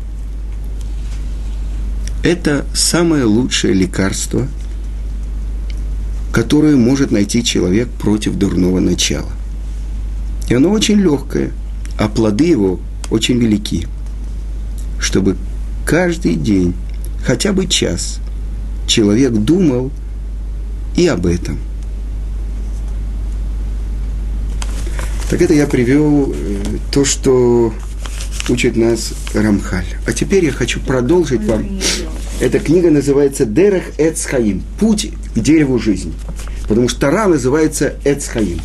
Это 2.23 2.65
самое 2.73 3.23
лучшее 3.23 3.73
лекарство, 3.73 4.47
которое 6.33 6.75
может 6.75 7.11
найти 7.11 7.43
человек 7.43 7.89
против 7.89 8.35
дурного 8.35 8.79
начала. 8.79 9.31
И 10.49 10.53
оно 10.53 10.71
очень 10.71 10.99
легкое, 10.99 11.51
а 11.97 12.07
плоды 12.07 12.45
его 12.45 12.79
очень 13.09 13.37
велики. 13.37 13.87
Чтобы 14.99 15.37
каждый 15.85 16.35
день, 16.35 16.73
хотя 17.25 17.53
бы 17.53 17.67
час, 17.67 18.19
человек 18.87 19.31
думал 19.31 19.91
и 20.95 21.07
об 21.07 21.25
этом. 21.25 21.59
Так 25.29 25.41
это 25.41 25.53
я 25.53 25.67
привел 25.67 26.33
э, 26.33 26.77
то, 26.91 27.03
что 27.03 27.73
учит 28.49 28.77
нас 28.77 29.13
Рамхаль. 29.33 29.85
А 30.05 30.13
теперь 30.13 30.45
я 30.45 30.51
хочу 30.51 30.79
продолжить 30.79 31.43
вам. 31.43 31.79
Эта 32.39 32.59
книга 32.59 32.89
называется 32.89 33.45
«Дерех 33.45 33.83
Эцхаим»– 33.97 34.63
«Путь 34.79 35.11
к 35.35 35.39
дереву 35.39 35.79
жизни». 35.79 36.13
Потому 36.69 36.87
что 36.87 37.01
Тара 37.01 37.27
называется 37.27 37.95
Эцхаим. 38.05 38.59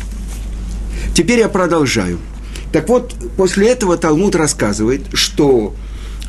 Теперь 1.13 1.39
я 1.39 1.49
продолжаю. 1.49 2.19
Так 2.71 2.87
вот, 2.87 3.13
после 3.35 3.69
этого 3.69 3.97
Талмуд 3.97 4.35
рассказывает, 4.35 5.01
что 5.13 5.75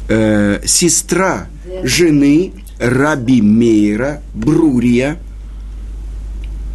э, 0.08 0.60
сестра 0.66 1.46
жены 1.84 2.52
Раби 2.78 3.40
Мейра, 3.40 4.20
Брурия, 4.34 5.18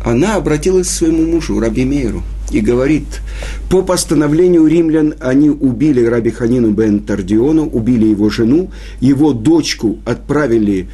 она 0.04 0.36
обратилась 0.36 0.88
к 0.88 0.91
своему 0.91 1.26
мужу, 1.26 1.60
Раби 1.60 1.84
Мейру, 1.86 2.24
и 2.52 2.62
говорит, 2.62 3.22
по 3.70 3.82
постановлению 3.82 4.66
римлян 4.68 5.16
они 5.20 5.50
убили 5.50 6.04
Раби 6.04 6.32
Ханину 6.32 6.72
бен 6.72 7.02
Тардиону, 7.02 7.68
убили 7.68 8.06
его 8.08 8.30
жену, 8.30 8.72
его 9.00 9.34
дочку 9.34 10.00
отправили 10.06 10.88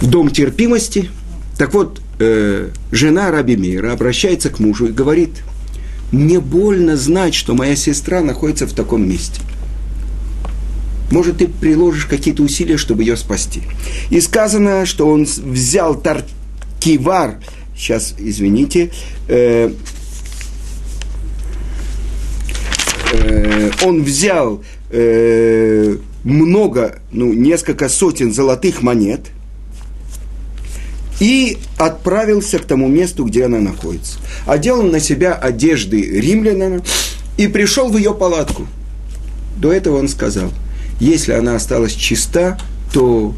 в 0.00 0.08
дом 0.08 0.30
терпимости. 0.30 1.10
Так 1.58 1.74
вот, 1.74 2.00
э, 2.18 2.70
жена 2.90 3.30
Раби 3.30 3.56
Мира 3.56 3.92
обращается 3.92 4.50
к 4.50 4.58
мужу 4.58 4.86
и 4.86 4.92
говорит, 4.92 5.30
мне 6.10 6.40
больно 6.40 6.96
знать, 6.96 7.34
что 7.34 7.54
моя 7.54 7.76
сестра 7.76 8.20
находится 8.20 8.66
в 8.66 8.72
таком 8.72 9.08
месте. 9.08 9.40
Может, 11.10 11.38
ты 11.38 11.48
приложишь 11.48 12.06
какие-то 12.06 12.42
усилия, 12.42 12.76
чтобы 12.76 13.02
ее 13.02 13.16
спасти. 13.16 13.62
И 14.10 14.20
сказано, 14.20 14.86
что 14.86 15.08
он 15.08 15.24
взял 15.24 15.94
таркивар, 16.00 17.40
сейчас, 17.76 18.14
извините, 18.18 18.90
э, 19.28 19.72
э, 23.12 23.70
он 23.82 24.02
взял 24.02 24.62
э, 24.90 25.96
много, 26.24 27.00
ну, 27.12 27.32
несколько 27.32 27.88
сотен 27.88 28.32
золотых 28.32 28.82
монет 28.82 29.20
и 31.20 31.58
отправился 31.78 32.58
к 32.58 32.64
тому 32.64 32.88
месту, 32.88 33.24
где 33.24 33.44
она 33.44 33.60
находится. 33.60 34.18
Одел 34.46 34.82
на 34.82 35.00
себя 35.00 35.34
одежды 35.34 36.00
римлянина 36.20 36.82
и 37.36 37.46
пришел 37.46 37.88
в 37.88 37.96
ее 37.96 38.14
палатку. 38.14 38.66
До 39.56 39.72
этого 39.72 39.98
он 39.98 40.08
сказал, 40.08 40.50
если 41.00 41.32
она 41.32 41.54
осталась 41.56 41.92
чиста, 41.92 42.58
то 42.92 43.34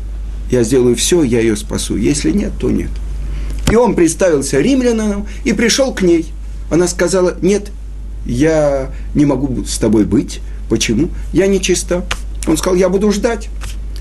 я 0.51 0.63
сделаю 0.63 0.97
все, 0.97 1.23
я 1.23 1.41
ее 1.41 1.57
спасу. 1.57 1.97
Если 1.97 2.31
нет, 2.31 2.53
то 2.59 2.71
нет. 2.71 2.91
И 3.71 3.75
он 3.75 3.95
представился 3.95 4.61
римлянином 4.61 5.27
и 5.45 5.53
пришел 5.53 5.93
к 5.93 6.03
ней. 6.03 6.27
Она 6.71 6.87
сказала, 6.87 7.37
нет, 7.43 7.71
я 8.25 8.91
не 9.15 9.25
могу 9.25 9.65
с 9.65 9.79
тобой 9.79 10.05
быть. 10.05 10.41
Почему? 10.69 11.11
Я 11.33 11.47
не 11.47 11.61
чиста. 11.61 12.05
Он 12.47 12.57
сказал, 12.57 12.77
я 12.77 12.89
буду 12.89 13.11
ждать. 13.13 13.49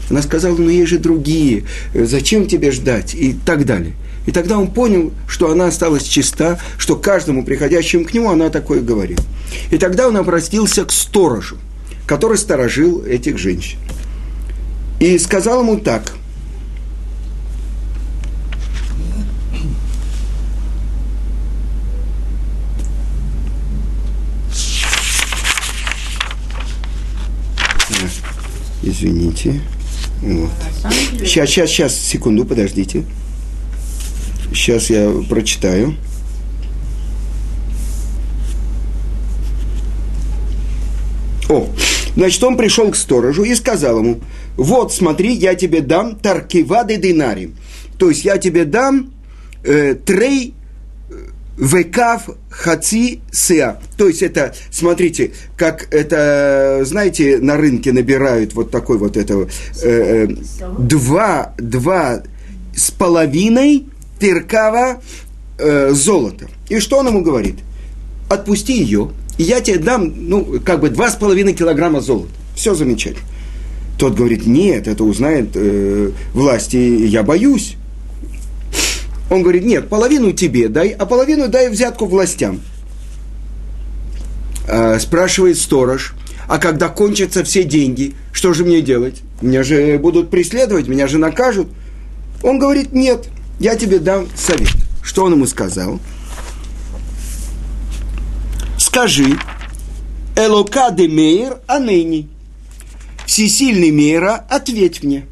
Она 0.09 0.21
сказала, 0.21 0.55
ну 0.55 0.69
есть 0.69 0.91
же 0.91 0.99
другие, 0.99 1.63
зачем 1.93 2.47
тебе 2.47 2.71
ждать? 2.71 3.15
И 3.15 3.33
так 3.33 3.65
далее. 3.65 3.93
И 4.27 4.31
тогда 4.31 4.57
он 4.57 4.67
понял, 4.67 5.11
что 5.27 5.51
она 5.51 5.67
осталась 5.67 6.03
чиста, 6.03 6.59
что 6.77 6.95
каждому 6.95 7.43
приходящему 7.43 8.05
к 8.05 8.13
нему 8.13 8.29
она 8.29 8.49
такое 8.49 8.81
говорит. 8.81 9.21
И 9.71 9.77
тогда 9.77 10.07
он 10.07 10.17
обратился 10.17 10.85
к 10.85 10.91
сторожу, 10.91 11.57
который 12.05 12.37
сторожил 12.37 13.03
этих 13.03 13.37
женщин. 13.39 13.79
И 14.99 15.17
сказал 15.17 15.61
ему 15.61 15.77
так– 15.77 16.13
Извините. 28.95 29.59
Вот. 30.21 30.49
Сейчас, 31.19 31.49
сейчас, 31.49 31.69
сейчас, 31.69 31.95
секунду, 31.95 32.45
подождите. 32.45 33.03
Сейчас 34.53 34.89
я 34.89 35.11
прочитаю. 35.29 35.95
О, 41.49 41.67
значит, 42.15 42.41
он 42.43 42.55
пришел 42.55 42.89
к 42.89 42.95
сторожу 42.95 43.43
и 43.43 43.53
сказал 43.53 43.99
ему, 43.99 44.21
вот, 44.55 44.93
смотри, 44.93 45.33
я 45.33 45.55
тебе 45.55 45.81
дам 45.81 46.15
таркивады 46.15 46.95
динари. 46.95 47.51
То 47.99 48.09
есть 48.09 48.23
я 48.23 48.37
тебе 48.37 48.63
дам 48.63 49.11
э, 49.63 49.93
трей 49.95 50.53
Векав 51.57 52.29
хаци 52.49 53.19
сеа. 53.31 53.79
То 53.97 54.07
есть 54.07 54.21
это, 54.21 54.53
смотрите, 54.71 55.31
как 55.57 55.87
это, 55.93 56.81
знаете, 56.83 57.39
на 57.39 57.55
рынке 57.55 57.93
набирают 57.93 58.53
вот 58.53 58.71
такой 58.71 58.97
вот 58.97 59.15
это, 59.15 59.33
э, 59.35 59.47
э, 59.83 60.27
два, 60.77 61.53
два 61.57 62.23
с 62.75 62.91
половиной 62.91 63.85
перкава 64.19 65.01
э, 65.57 65.91
золота. 65.91 66.47
И 66.67 66.79
что 66.79 66.97
он 66.97 67.07
ему 67.07 67.21
говорит? 67.21 67.55
Отпусти 68.29 68.73
ее, 68.81 69.11
и 69.37 69.43
я 69.43 69.61
тебе 69.61 69.77
дам, 69.77 70.13
ну, 70.15 70.59
как 70.65 70.81
бы 70.81 70.89
два 70.89 71.09
с 71.09 71.15
половиной 71.15 71.53
килограмма 71.53 72.01
золота. 72.01 72.31
Все 72.55 72.73
замечательно. 72.73 73.25
Тот 73.97 74.15
говорит, 74.15 74.45
нет, 74.45 74.87
это 74.87 75.03
узнает 75.03 75.51
э, 75.55 76.11
власти, 76.33 76.75
я 76.75 77.23
боюсь. 77.23 77.75
Он 79.35 79.43
говорит, 79.43 79.65
нет, 79.65 79.89
половину 79.89 80.31
тебе 80.31 80.69
дай, 80.69 80.89
а 80.89 81.05
половину 81.05 81.47
дай 81.49 81.69
взятку 81.69 82.05
властям. 82.05 82.61
А, 84.67 84.97
спрашивает 84.99 85.57
сторож, 85.57 86.13
а 86.47 86.57
когда 86.57 86.89
кончатся 86.89 87.43
все 87.43 87.63
деньги, 87.63 88.15
что 88.31 88.53
же 88.53 88.63
мне 88.63 88.81
делать? 88.81 89.21
Меня 89.41 89.63
же 89.63 89.97
будут 89.99 90.29
преследовать, 90.29 90.87
меня 90.87 91.07
же 91.07 91.17
накажут. 91.17 91.67
Он 92.43 92.59
говорит, 92.59 92.93
нет, 92.93 93.27
я 93.59 93.75
тебе 93.75 93.99
дам 93.99 94.27
совет. 94.35 94.69
Что 95.03 95.25
он 95.25 95.33
ему 95.33 95.45
сказал? 95.45 95.99
скажи, 98.95 99.37
Элока 100.37 100.89
де 100.89 101.09
Мейр 101.09 101.57
Анени. 101.67 102.29
Всесильный 103.25 103.91
Мейра, 103.91 104.45
ответь 104.49 105.03
мне. 105.03 105.25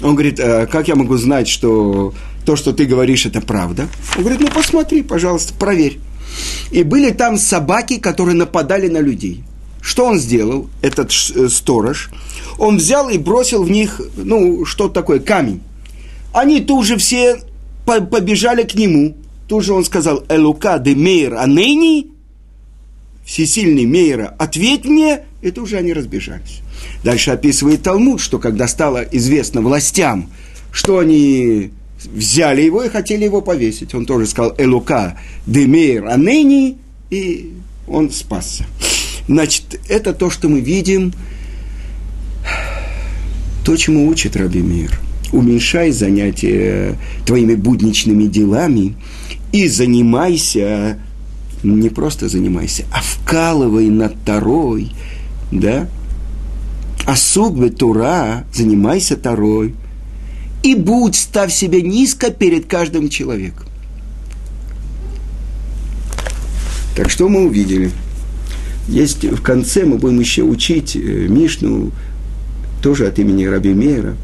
Он 0.00 0.14
говорит, 0.14 0.38
а 0.38 0.66
как 0.66 0.86
я 0.86 0.94
могу 0.94 1.16
знать, 1.16 1.48
что 1.48 2.14
то, 2.44 2.56
что 2.56 2.72
ты 2.72 2.84
говоришь, 2.84 3.26
это 3.26 3.40
правда? 3.40 3.88
Он 4.16 4.22
говорит, 4.22 4.40
ну 4.40 4.48
посмотри, 4.48 5.02
пожалуйста, 5.02 5.54
проверь. 5.54 5.98
И 6.70 6.82
были 6.82 7.10
там 7.10 7.36
собаки, 7.36 7.98
которые 7.98 8.34
нападали 8.34 8.88
на 8.88 8.98
людей. 8.98 9.44
Что 9.80 10.06
он 10.06 10.18
сделал, 10.18 10.68
этот 10.80 11.10
э, 11.10 11.48
сторож? 11.48 12.10
Он 12.58 12.76
взял 12.76 13.08
и 13.10 13.18
бросил 13.18 13.64
в 13.64 13.70
них, 13.70 14.00
ну, 14.16 14.64
что 14.64 14.88
такое, 14.88 15.18
камень. 15.18 15.60
Они 16.32 16.60
тут 16.60 16.86
же 16.86 16.96
все 16.96 17.40
побежали 17.84 18.62
к 18.62 18.74
нему. 18.74 19.16
Тут 19.48 19.64
же 19.64 19.74
он 19.74 19.84
сказал, 19.84 20.24
Элука 20.28 20.78
де 20.78 20.94
Мейр 20.94 21.34
Анейни, 21.34 22.06
всесильный 23.24 23.84
Мейра, 23.84 24.34
ответь 24.38 24.84
мне, 24.84 25.24
это 25.42 25.60
уже 25.60 25.76
они 25.76 25.92
разбежались. 25.92 26.60
Дальше 27.04 27.32
описывает 27.32 27.82
Талмуд, 27.82 28.20
что 28.20 28.38
когда 28.38 28.68
стало 28.68 29.02
известно 29.10 29.60
властям, 29.60 30.30
что 30.72 30.98
они 30.98 31.72
взяли 32.06 32.62
его 32.62 32.82
и 32.82 32.88
хотели 32.88 33.24
его 33.24 33.40
повесить, 33.40 33.94
он 33.94 34.06
тоже 34.06 34.26
сказал 34.26 34.54
Элука 34.58 35.18
де 35.46 35.66
Мейр 35.66 36.06
Анейни, 36.06 36.78
и 37.10 37.52
он 37.86 38.10
спасся. 38.10 38.66
Значит, 39.28 39.80
это 39.88 40.12
то, 40.12 40.30
что 40.30 40.48
мы 40.48 40.60
видим, 40.60 41.12
то, 43.64 43.76
чему 43.76 44.08
учит 44.08 44.36
Раби 44.36 44.60
Мир. 44.60 44.98
Уменьшай 45.32 45.92
занятия 45.92 46.98
твоими 47.24 47.54
будничными 47.54 48.24
делами 48.24 48.96
и 49.52 49.68
занимайся, 49.68 50.98
не 51.62 51.88
просто 51.88 52.28
занимайся, 52.28 52.84
а 52.92 53.00
вкалывай 53.00 53.88
над 53.88 54.22
Тарой, 54.24 54.92
да? 55.50 55.88
Асук 57.06 57.76
Тура, 57.76 58.44
занимайся 58.52 59.16
Тарой. 59.16 59.74
И 60.62 60.74
будь, 60.74 61.16
ставь 61.16 61.52
себя 61.52 61.80
низко 61.80 62.30
перед 62.30 62.66
каждым 62.66 63.08
человеком. 63.08 63.66
Так 66.94 67.10
что 67.10 67.28
мы 67.28 67.46
увидели? 67.46 67.90
Есть 68.86 69.24
в 69.24 69.42
конце, 69.42 69.84
мы 69.84 69.96
будем 69.96 70.20
еще 70.20 70.42
учить 70.42 70.96
э, 70.96 70.98
Мишну, 71.28 71.90
тоже 72.82 73.06
от 73.06 73.18
имени 73.18 73.44
Раби 73.44 73.72
Мейра. 73.72 74.16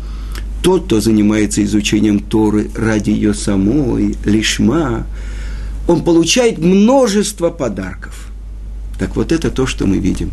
Тот, 0.63 0.87
кто 0.87 1.01
занимается 1.01 1.65
изучением 1.65 2.19
Торы 2.19 2.71
ради 2.75 3.11
ее 3.11 3.33
самой, 3.33 4.17
лишма, 4.25 5.07
он 5.87 6.05
получает 6.05 6.59
множество 6.59 7.51
подарков. 7.51 8.31
Так 8.99 9.17
вот 9.17 9.33
это 9.33 9.51
то, 9.51 9.67
что 9.67 9.87
мы 9.87 9.99
видим. 9.99 10.33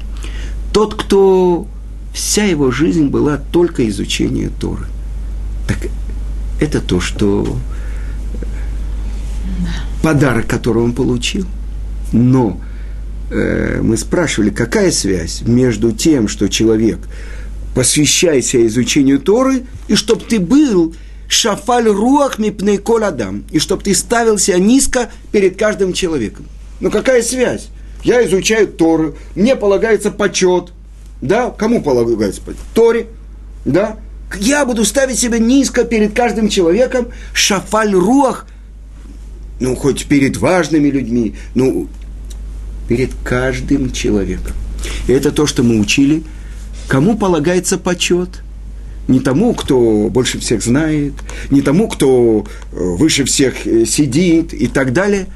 Тот, 0.73 0.95
кто 0.95 1.67
вся 2.13 2.43
его 2.43 2.71
жизнь 2.71 3.07
была 3.07 3.37
только 3.37 3.87
изучение 3.87 4.49
Торы. 4.59 4.87
Так 5.67 5.78
это 6.60 6.82
то, 6.82 6.99
что 6.99 7.58
подарок, 10.01 10.47
который 10.47 10.84
он 10.84 10.93
получил. 10.93 11.45
Но 12.12 12.62
э, 13.32 13.80
мы 13.82 13.97
спрашивали, 13.97 14.49
какая 14.49 14.91
связь 14.91 15.41
между 15.41 15.91
тем, 15.91 16.28
что 16.28 16.47
человек 16.47 16.99
посвящайся 17.73 18.65
изучению 18.67 19.19
Торы, 19.19 19.63
и 19.88 19.95
чтоб 19.95 20.23
ты 20.23 20.39
был 20.39 20.95
шафаль 21.28 21.88
руах 21.88 22.39
мипней 22.39 22.78
коладам, 22.78 23.43
и 23.51 23.60
чтоб 23.60 23.84
ты 23.84 23.93
ставил 23.93 24.38
себя 24.38 24.60
низко 24.60 25.10
перед 25.32 25.58
каждым 25.58 25.91
человеком. 25.93 26.45
Но 26.80 26.89
какая 26.89 27.21
связь? 27.21 27.69
Я 28.04 28.25
изучаю 28.25 28.67
Тору, 28.67 29.15
мне 29.36 29.56
полагается 29.56 30.12
почет. 30.12 30.71
Да? 31.21 31.49
Кому 31.49 31.82
полагается 31.82 32.41
почет? 32.41 32.62
Торе. 32.73 33.08
Да? 33.65 33.97
Я 34.39 34.65
буду 34.65 34.85
ставить 34.85 35.19
себя 35.19 35.39
низко 35.39 35.83
перед 35.83 36.13
каждым 36.13 36.49
человеком, 36.49 37.07
шафаль 37.33 37.93
руах, 37.93 38.47
ну, 39.59 39.75
хоть 39.75 40.05
перед 40.07 40.38
важными 40.38 40.89
людьми, 40.89 41.35
ну, 41.53 41.88
перед 42.88 43.11
каждым 43.23 43.91
человеком. 43.91 44.53
И 45.07 45.13
это 45.13 45.31
то, 45.31 45.47
что 45.47 45.63
мы 45.63 45.79
учили– 45.79 46.23
Кому 46.88 47.17
полагается 47.17 47.77
почет? 47.77 48.41
Не 49.07 49.19
тому, 49.19 49.53
кто 49.53 50.09
больше 50.09 50.39
всех 50.39 50.63
знает, 50.63 51.13
не 51.51 51.61
тому, 51.61 51.88
кто 51.88 52.45
э, 52.71 52.75
выше 52.75 53.23
всех 53.23 53.67
э, 53.67 53.85
сидит 53.85 54.53
и 54.53 54.67
так 54.67 54.93
далее, 54.93 55.27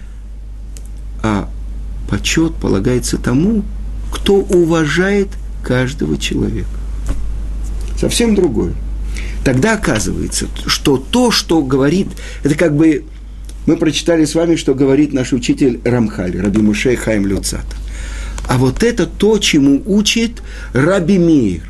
а 1.22 1.50
почет 2.10 2.56
полагается 2.56 3.18
тому, 3.18 3.64
кто 4.12 4.36
уважает 4.36 5.28
каждого 5.64 6.18
человека. 6.18 6.79
Совсем 8.00 8.36
другое. 8.36 8.74
Тогда 9.44 9.74
оказывается, 9.74 10.48
что 10.66 10.98
то, 10.98 11.32
что 11.32 11.62
говорит, 11.62 12.08
это 12.44 12.56
как 12.56 12.76
бы 12.76 13.04
мы 13.66 13.78
прочитали 13.78 14.26
с 14.26 14.36
вами, 14.36 14.56
что 14.56 14.74
говорит 14.74 15.14
наш 15.14 15.34
учитель 15.34 15.82
Рамхаль, 15.84 16.40
Раби 16.40 16.62
Мушей 16.62 16.96
Хайм 16.96 17.26
Люцата. 17.26 17.76
А 18.48 18.58
вот 18.58 18.84
это 18.84 19.06
то, 19.06 19.38
чему 19.38 19.82
учит 19.86 20.42
Раби 20.74 21.18
Мир. 21.18 21.62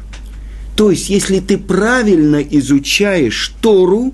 То 0.75 0.91
есть, 0.91 1.09
если 1.09 1.39
ты 1.39 1.57
правильно 1.57 2.37
изучаешь 2.37 3.53
Тору, 3.61 4.13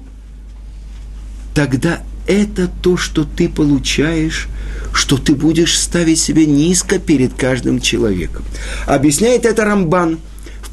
тогда 1.54 2.02
это 2.28 2.68
то, 2.82 2.98
что 2.98 3.24
ты 3.24 3.50
получаешь, 3.50 4.48
что 4.94 5.18
ты 5.18 5.36
будешь 5.36 5.78
ставить 5.78 6.20
себя 6.20 6.46
низко 6.46 6.98
перед 6.98 7.34
каждым 7.36 7.82
человеком. 7.82 8.44
Объясняет 8.88 9.46
это 9.46 9.64
Рамбан 9.64 10.18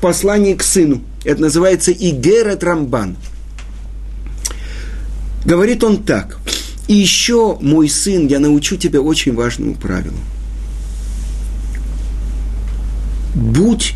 послании 0.03 0.55
к 0.55 0.63
сыну. 0.63 1.01
Это 1.25 1.41
называется 1.41 1.93
Игерет 1.93 2.63
Рамбан. 2.63 3.17
Говорит 5.47 5.83
он 5.83 6.03
так. 6.03 6.39
И 6.89 6.95
еще, 6.95 7.57
мой 7.63 7.89
сын, 7.89 8.27
я 8.27 8.39
научу 8.39 8.77
тебя 8.77 9.01
очень 9.01 9.35
важному 9.35 9.75
правилу– 9.77 10.19
будь, 13.35 13.95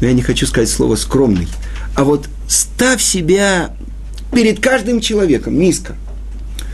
я 0.00 0.12
не 0.12 0.22
хочу 0.22 0.46
сказать 0.46 0.68
слово 0.68 0.96
скромный, 0.96 1.48
а 1.94 2.04
вот 2.04 2.28
ставь 2.48 3.02
себя 3.02 3.74
перед 4.32 4.60
каждым 4.60 5.00
человеком 5.00 5.58
низко. 5.58 5.96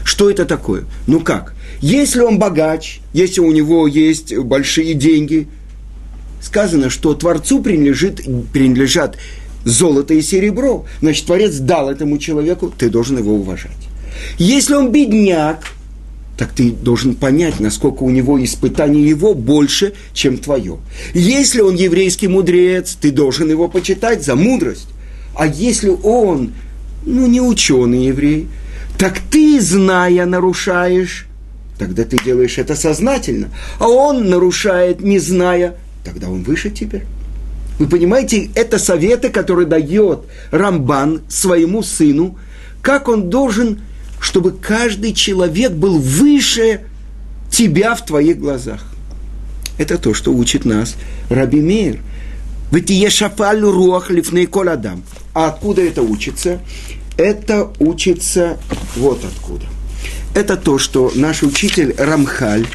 Что 0.05 0.31
это 0.31 0.45
такое? 0.45 0.85
Ну 1.07 1.21
как? 1.21 1.55
Если 1.81 2.21
он 2.21 2.39
богач, 2.39 3.01
если 3.13 3.41
у 3.41 3.53
него 3.53 3.87
есть 3.87 4.37
большие 4.37 4.95
деньги, 4.95 5.49
сказано, 6.41 6.91
что 6.91 7.15
Творцу 7.15 7.63
принадлежит, 7.63 8.21
принадлежат 8.53 9.17
золото 9.65 10.15
и 10.15 10.23
серебро. 10.23 10.87
Значит, 11.01 11.27
Творец 11.27 11.57
дал 11.57 11.91
этому 11.91 12.19
человеку, 12.19 12.73
ты 12.77 12.89
должен 12.89 13.19
его 13.19 13.35
уважать. 13.35 13.73
Если 14.39 14.75
он 14.75 14.91
бедняк, 14.91 15.65
так 16.37 16.53
ты 16.53 16.71
должен 16.71 17.15
понять, 17.15 17.61
насколько 17.61 18.03
у 18.03 18.11
него 18.11 18.43
испытание 18.43 19.07
его 19.07 19.35
больше, 19.35 19.93
чем 20.15 20.39
твое. 20.39 20.79
Если 21.13 21.61
он 21.61 21.75
еврейский 21.75 22.29
мудрец, 22.29 22.97
ты 22.99 23.11
должен 23.11 23.51
его 23.51 23.69
почитать 23.69 24.25
за 24.25 24.37
мудрость. 24.37 24.89
А 25.37 25.47
если 25.47 25.91
он, 26.03 26.55
ну, 27.05 27.27
не 27.27 27.43
ученый 27.43 28.07
еврей, 28.07 28.49
так 28.97 29.19
ты, 29.31 29.61
зная, 29.61 30.25
нарушаешь, 30.25 31.27
тогда 31.79 32.05
ты 32.05 32.17
делаешь 32.25 32.59
это 32.59 32.75
сознательно. 32.75 33.49
А 33.79 33.89
он 33.89 34.29
нарушает, 34.29 35.01
не 35.01 35.19
зная, 35.19 35.77
тогда 36.05 36.29
он 36.29 36.43
выше 36.43 36.71
тебя. 36.71 37.01
Вы 37.79 37.87
понимаете, 37.87 38.51
это 38.55 38.79
советы, 38.79 39.31
которые 39.31 39.67
дает 39.67 40.21
Рамбан 40.51 41.23
своему 41.29 41.83
сыну, 41.83 42.39
как 42.83 43.09
он 43.09 43.31
должен 43.31 43.81
чтобы 44.21 44.53
каждый 44.53 45.15
человек 45.15 45.73
был 45.73 45.99
выше 45.99 46.83
тебя 47.51 47.95
в 47.95 48.05
твоих 48.05 48.39
глазах. 48.39 48.85
Это 49.79 49.97
то, 49.97 50.13
что 50.13 50.33
учит 50.33 50.65
нас 50.65 50.95
Раби 51.31 51.61
Мейр. 51.61 52.01
Ведь 52.71 52.91
ешафаль 52.91 53.63
руах 53.63 54.11
лифней 54.11 54.47
коладам. 54.47 55.03
А 55.33 55.49
откуда 55.49 55.83
это 55.83 56.03
учится? 56.03 56.61
Это 57.17 57.71
учится 57.81 58.59
вот 58.97 59.25
откуда. 59.25 59.65
Это 60.35 60.57
то, 60.57 60.79
что 60.79 61.11
наш 61.15 61.43
учитель 61.43 61.95
Рамхаль 61.99 62.67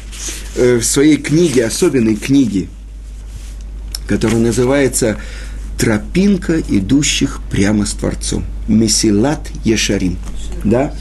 э, 0.56 0.76
в 0.76 0.84
своей 0.84 1.16
книге, 1.16 1.64
особенной 1.64 2.16
книге, 2.16 2.68
которая 4.06 4.38
называется 4.38 5.18
«Тропинка 5.78 6.60
идущих 6.60 7.40
прямо 7.50 7.86
с 7.86 7.92
Творцом». 7.92 8.44
Месилат 8.68 9.48
Ешарим. 9.64 10.18
Да? 10.64 10.94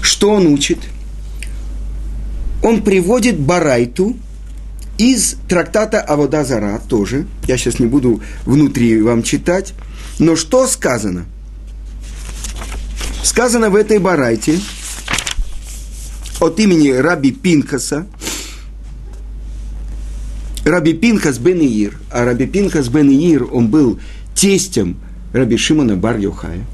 Что 0.00 0.30
он 0.30 0.46
учит? 0.46 0.78
Он 2.62 2.82
приводит 2.82 3.38
Барайту 3.38 4.16
из 4.98 5.36
трактата 5.48 6.00
Авода 6.00 6.44
Зара 6.44 6.80
тоже. 6.88 7.26
Я 7.46 7.56
сейчас 7.56 7.78
не 7.78 7.86
буду 7.86 8.22
внутри 8.44 9.00
вам 9.00 9.22
читать. 9.22 9.72
Но 10.18 10.36
что 10.36 10.66
сказано? 10.66 11.24
Сказано 13.22 13.70
в 13.70 13.76
этой 13.76 13.98
Барайте 13.98 14.60
от 16.40 16.58
имени 16.58 16.88
Раби 16.90 17.32
Пинхаса, 17.32 18.06
Раби 20.64 20.92
Пинхас 20.92 21.38
бен 21.38 21.60
Иир, 21.60 21.98
а 22.10 22.24
Раби 22.24 22.46
Пинхас 22.46 22.88
бен 22.88 23.08
Иир, 23.10 23.46
он 23.50 23.68
был 23.68 23.98
тестем 24.34 24.96
Раби 25.32 25.56
Шимона 25.56 25.96
бар 25.96 26.18
Йохая. 26.18 26.64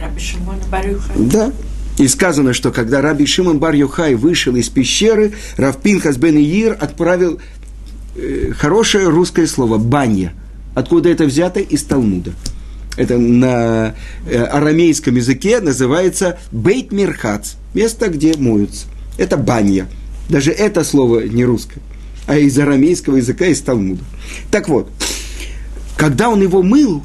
Раби 0.00 0.20
Шимона 0.20 0.62
бар 0.70 0.88
Йохая? 0.88 1.16
Да. 1.18 1.52
И 1.98 2.08
сказано, 2.08 2.52
что 2.52 2.72
когда 2.72 3.00
Раби 3.00 3.26
Шимон 3.26 3.58
бар 3.58 3.74
вышел 4.16 4.54
из 4.56 4.68
пещеры, 4.68 5.32
Рав 5.56 5.80
Пинхас 5.80 6.16
бен 6.16 6.36
Иир 6.36 6.76
отправил 6.78 7.40
э, 8.16 8.52
хорошее 8.52 9.08
русское 9.08 9.46
слово 9.46 9.78
«баня». 9.78 10.32
Откуда 10.74 11.08
это 11.08 11.24
взято? 11.24 11.60
Из 11.60 11.82
Талмуда. 11.84 12.32
Это 12.96 13.18
на 13.18 13.94
э, 14.26 14.42
арамейском 14.42 15.16
языке 15.16 15.60
называется 15.60 16.38
«бейт 16.52 16.92
мирхац»– 16.92 17.52
место, 17.74 18.08
где 18.08 18.36
моются. 18.36 18.86
Это 19.16 19.36
баня. 19.36 19.86
Даже 20.28 20.50
это 20.50 20.82
слово 20.84 21.20
не 21.20 21.44
русское, 21.44 21.80
а 22.26 22.36
из 22.36 22.58
арамейского 22.58 23.16
языка, 23.16 23.46
из 23.46 23.60
Талмуда. 23.60 24.02
Так 24.50 24.68
вот, 24.68 24.90
когда 25.96 26.28
он 26.28 26.42
его 26.42 26.62
мыл, 26.62 27.02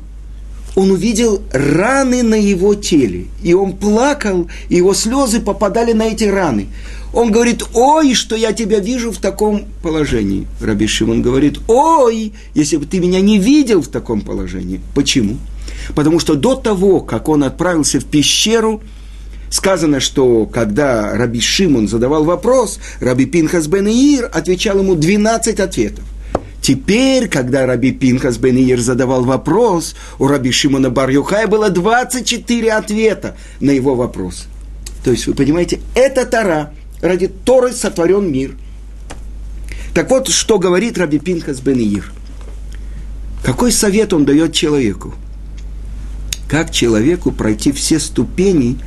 он 0.76 0.92
увидел 0.92 1.42
раны 1.52 2.24
на 2.24 2.36
его 2.36 2.76
теле. 2.76 3.26
И 3.44 3.54
он 3.54 3.76
плакал, 3.76 4.50
и 4.70 4.78
его 4.78 4.94
слезы 4.94 5.42
попадали 5.42 5.94
на 5.94 6.04
эти 6.04 6.24
раны. 6.26 6.68
Он 7.14 7.32
говорит, 7.32 7.64
ой, 7.74 8.14
что 8.14 8.36
я 8.36 8.54
тебя 8.54 8.80
вижу 8.80 9.12
в 9.12 9.18
таком 9.18 9.66
положении. 9.84 10.48
Раби 10.62 10.88
Шимон 10.88 11.22
говорит, 11.22 11.60
ой, 11.68 12.32
если 12.54 12.78
бы 12.78 12.86
ты 12.86 13.00
меня 13.00 13.20
не 13.20 13.38
видел 13.38 13.82
в 13.82 13.90
таком 13.90 14.22
положении. 14.22 14.80
Почему? 14.96 15.38
Потому 15.94 16.20
что 16.20 16.36
до 16.36 16.56
того, 16.56 17.02
как 17.02 17.28
он 17.28 17.44
отправился 17.44 18.00
в 18.00 18.06
пещеру, 18.06 18.82
сказано, 19.52 20.00
что 20.00 20.48
когда 20.48 21.16
Раби 21.16 21.40
Шимон 21.40 21.88
задавал 21.88 22.24
вопрос, 22.24 22.80
Раби 23.00 23.26
Пинхас 23.26 23.68
бен 23.68 23.88
Иир 23.88 24.30
отвечал 24.34 24.80
ему 24.80 24.96
12 24.96 25.60
ответов. 25.60 26.04
Теперь, 26.62 27.28
когда 27.28 27.66
Раби 27.66 27.92
Пинхас 27.92 28.38
бен 28.38 28.56
Иир 28.56 28.80
задавал 28.80 29.24
вопрос, 29.24 29.96
у 30.20 30.28
Раби 30.28 30.52
Шимона 30.52 30.90
бар 30.90 31.10
Юхая 31.10 31.48
было 31.48 31.70
24 31.70 32.74
ответа 32.74 33.36
на 33.60 33.72
его 33.72 33.94
вопрос. 33.96 34.46
То 35.04 35.12
есть, 35.12 35.28
вы 35.28 35.34
понимаете, 35.34 35.80
это 35.96 36.26
Тара. 36.26 36.74
Ради 37.02 37.28
Торы 37.28 37.74
сотворен 37.74 38.32
мир. 38.32 38.56
Так 39.96 40.12
вот, 40.12 40.30
что 40.30 40.60
говорит 40.60 40.98
Раби 40.98 41.20
Пинхас 41.20 41.60
бен 41.60 41.80
Иир. 41.80 42.14
Какой 43.44 43.72
совет 43.72 44.14
он 44.14 44.24
дает 44.24 44.54
человеку? 44.54 45.16
Как 46.48 46.72
человеку 46.72 47.32
пройти 47.32 47.72
все 47.72 48.00
ступени 48.00 48.78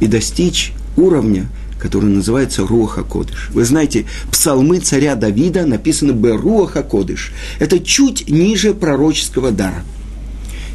и 0.00 0.06
достичь 0.06 0.72
уровня, 0.96 1.46
который 1.78 2.10
называется 2.10 2.66
Руаха 2.66 3.02
Кодыш. 3.02 3.50
Вы 3.52 3.64
знаете, 3.64 4.06
псалмы 4.30 4.80
царя 4.80 5.14
Давида 5.14 5.66
написаны 5.66 6.12
бы 6.12 6.36
Руаха 6.36 6.82
Кодыш. 6.82 7.32
Это 7.58 7.78
чуть 7.78 8.28
ниже 8.28 8.74
пророческого 8.74 9.50
дара. 9.50 9.84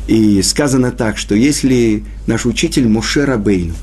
И 0.07 0.41
сказано 0.41 0.91
так, 0.91 1.17
что 1.17 1.35
если 1.35 2.03
наш 2.27 2.45
учитель 2.45 2.87
Моше 2.87 3.25
Рабейну, 3.25 3.73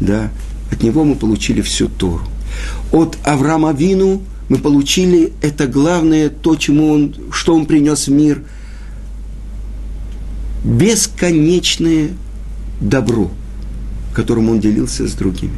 да, 0.00 0.30
от 0.70 0.82
него 0.82 1.04
мы 1.04 1.14
получили 1.14 1.62
всю 1.62 1.88
Тору. 1.88 2.24
От 2.92 3.18
Авраама 3.24 3.72
Вину 3.72 4.22
мы 4.48 4.58
получили 4.58 5.32
это 5.42 5.66
главное, 5.66 6.28
то, 6.28 6.56
чему 6.56 6.90
он, 6.90 7.14
что 7.32 7.54
он 7.54 7.66
принес 7.66 8.08
в 8.08 8.12
мир, 8.12 8.42
бесконечное 10.64 12.10
добро, 12.80 13.30
которым 14.14 14.48
он 14.48 14.60
делился 14.60 15.06
с 15.06 15.12
другими 15.12 15.52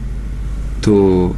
то 0.87 1.35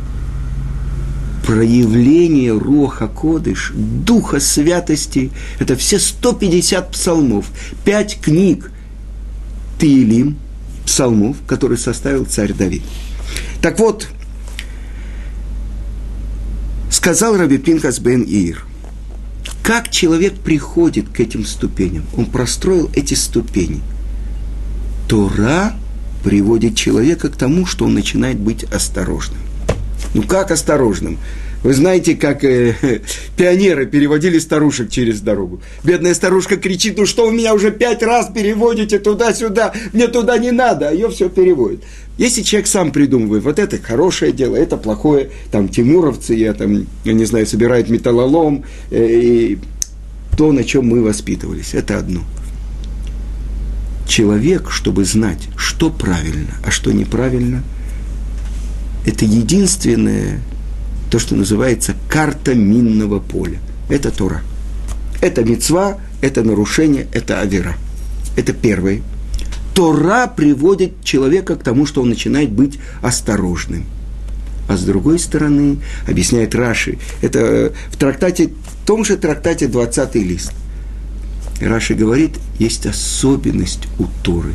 проявление 1.47 2.53
Роха 2.53 3.09
Кодыш, 3.09 3.73
Духа 3.75 4.41
Святости, 4.41 5.31
это 5.59 5.75
все 5.75 5.99
150 5.99 6.91
псалмов, 6.91 7.47
пять 7.83 8.21
книг 8.21 8.71
Тилим, 9.81 10.37
псалмов, 10.85 11.39
которые 11.47 11.79
составил 11.79 12.27
царь 12.27 12.53
Давид. 12.53 12.83
Так 13.63 13.79
вот, 13.79 14.09
сказал 16.91 17.39
Раби 17.39 17.57
Пинхас 17.57 18.01
бен 18.01 18.25
Ир, 18.25 18.67
как 19.63 19.89
человек 19.91 20.35
приходит 20.35 21.09
к 21.09 21.21
этим 21.21 21.47
ступеням? 21.47 22.05
Он 22.15 22.27
простроил 22.27 22.91
эти 22.95 23.15
ступени. 23.15 23.81
Тора– 25.09 25.75
приводит 26.23 26.77
человека 26.77 27.29
к 27.29 27.37
тому, 27.37 27.67
что 27.67 27.85
он 27.87 27.95
начинает 27.95 28.39
быть 28.39 28.65
осторожным. 28.65 29.39
Ну 30.15 30.23
как 30.23 30.51
осторожным? 30.51 31.19
Вы 31.63 31.75
знаете, 31.75 32.15
как 32.15 32.45
э, 32.45 33.03
пионеры 33.37 33.87
переводили 33.87 34.39
старушек 34.39 34.91
через 34.91 35.21
дорогу. 35.21 35.61
Бедная 35.83 36.15
старушка 36.15 36.57
кричит, 36.57 36.97
ну 36.97 37.05
что 37.05 37.27
вы 37.27 37.33
меня 37.33 37.53
уже 37.53 37.73
пять 37.73 38.03
раз 38.03 38.31
переводите 38.33 38.99
туда-сюда, 38.99 39.73
мне 39.93 40.07
туда 40.07 40.39
не 40.39 40.53
надо, 40.53 40.89
а 40.89 40.93
ее 40.93 41.09
все 41.11 41.29
переводит. 41.29 41.83
Если 42.17 42.43
человек 42.43 42.69
сам 42.69 42.93
придумывает, 42.93 43.43
вот 43.43 43.59
это 43.59 43.79
хорошее 43.79 44.33
дело, 44.33 44.57
это 44.57 44.77
плохое, 44.77 45.31
там 45.51 45.69
тимуровцы, 45.69 46.35
я 46.35 46.53
там, 46.53 46.87
я 47.05 47.13
не 47.13 47.25
знаю, 47.25 47.47
собирают 47.47 47.89
металлолом, 47.89 48.65
э, 48.91 49.07
и 49.07 49.59
то, 50.37 50.53
на 50.53 50.63
чем 50.63 50.87
мы 50.87 51.03
воспитывались, 51.03 51.75
это 51.75 51.99
одно– 51.99 52.23
человек, 54.09 54.71
чтобы 54.71 55.05
знать, 55.05 55.49
что 55.57 55.91
правильно, 55.91 56.55
а 56.65 56.71
что 56.73 56.91
неправильно, 56.91 57.63
это 59.07 59.25
единственное, 59.25 60.41
то, 61.11 61.19
что 61.19 61.37
называется 61.37 61.95
карта 62.09 62.55
минного 62.55 63.21
поля. 63.21 63.59
Это 63.89 64.11
Тора. 64.11 64.43
Это 65.21 65.45
мецва, 65.45 65.99
это 66.21 66.43
нарушение, 66.43 67.07
это 67.13 67.41
авера. 67.41 67.77
Это 68.37 68.53
первое. 68.53 69.03
Тора 69.75 70.27
приводит 70.27 71.05
человека 71.05 71.57
к 71.57 71.63
тому, 71.63 71.87
что 71.87 72.03
он 72.03 72.09
начинает 72.09 72.51
быть 72.51 72.79
осторожным. 73.01 73.85
А 74.69 74.77
с 74.77 74.83
другой 74.83 75.19
стороны, 75.19 75.79
объясняет 76.07 76.55
Раши, 76.55 76.99
это 77.23 77.73
в 77.91 77.97
трактате, 77.97 78.49
в 78.49 78.87
том 78.87 79.05
же 79.05 79.17
трактате 79.17 79.69
20 79.69 80.15
лист– 80.17 80.53
Раши 81.61 81.95
говорит, 81.95 82.39
есть 82.59 82.87
особенность 82.87 83.89
у 83.99 84.05
Торы, 84.23 84.55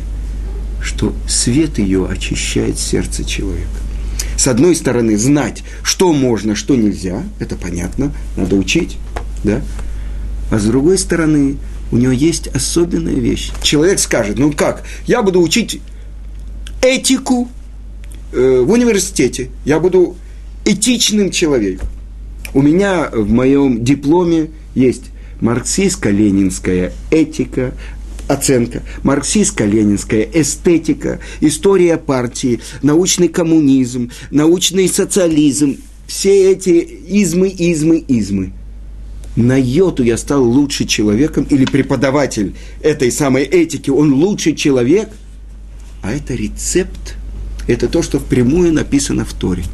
что 0.82 1.14
свет 1.28 1.78
ее 1.78 2.06
очищает 2.06 2.78
сердце 2.78 3.24
человека. 3.24 3.68
С 4.36 4.48
одной 4.48 4.74
стороны, 4.74 5.16
знать, 5.16 5.62
что 5.82 6.12
можно, 6.12 6.54
что 6.54 6.76
нельзя, 6.76 7.22
это 7.38 7.56
понятно, 7.56 8.12
надо 8.36 8.56
учить, 8.56 8.96
да? 9.44 9.62
А 10.50 10.58
с 10.58 10.64
другой 10.64 10.98
стороны, 10.98 11.56
у 11.92 11.96
него 11.96 12.12
есть 12.12 12.48
особенная 12.48 13.14
вещь. 13.14 13.50
Человек 13.62 13.98
скажет, 13.98 14.38
ну 14.38 14.52
как, 14.52 14.82
я 15.06 15.22
буду 15.22 15.40
учить 15.40 15.80
этику 16.82 17.48
э, 18.32 18.60
в 18.60 18.70
университете, 18.70 19.50
я 19.64 19.78
буду 19.78 20.16
этичным 20.64 21.30
человеком. 21.30 21.88
У 22.52 22.62
меня 22.62 23.08
в 23.12 23.30
моем 23.30 23.84
дипломе 23.84 24.50
есть 24.74 25.04
марксистско-ленинская 25.44 26.92
этика, 27.10 27.74
оценка, 28.26 28.82
марксистско-ленинская 29.02 30.28
эстетика, 30.32 31.20
история 31.40 31.98
партии, 31.98 32.60
научный 32.82 33.28
коммунизм, 33.28 34.10
научный 34.30 34.88
социализм, 34.88 35.76
все 36.06 36.50
эти 36.50 36.70
измы, 37.08 37.48
измы, 37.48 38.02
измы. 38.08 38.52
На 39.36 39.60
йоту 39.60 40.02
я 40.02 40.16
стал 40.16 40.44
лучше 40.44 40.86
человеком, 40.86 41.46
или 41.50 41.66
преподаватель 41.66 42.54
этой 42.80 43.12
самой 43.12 43.42
этики, 43.42 43.90
он 43.90 44.14
лучший 44.14 44.54
человек, 44.54 45.10
а 46.02 46.12
это 46.12 46.34
рецепт, 46.34 47.16
это 47.66 47.88
то, 47.88 48.02
что 48.02 48.18
впрямую 48.18 48.72
написано 48.72 49.24
в 49.26 49.34
Торе. 49.34 49.64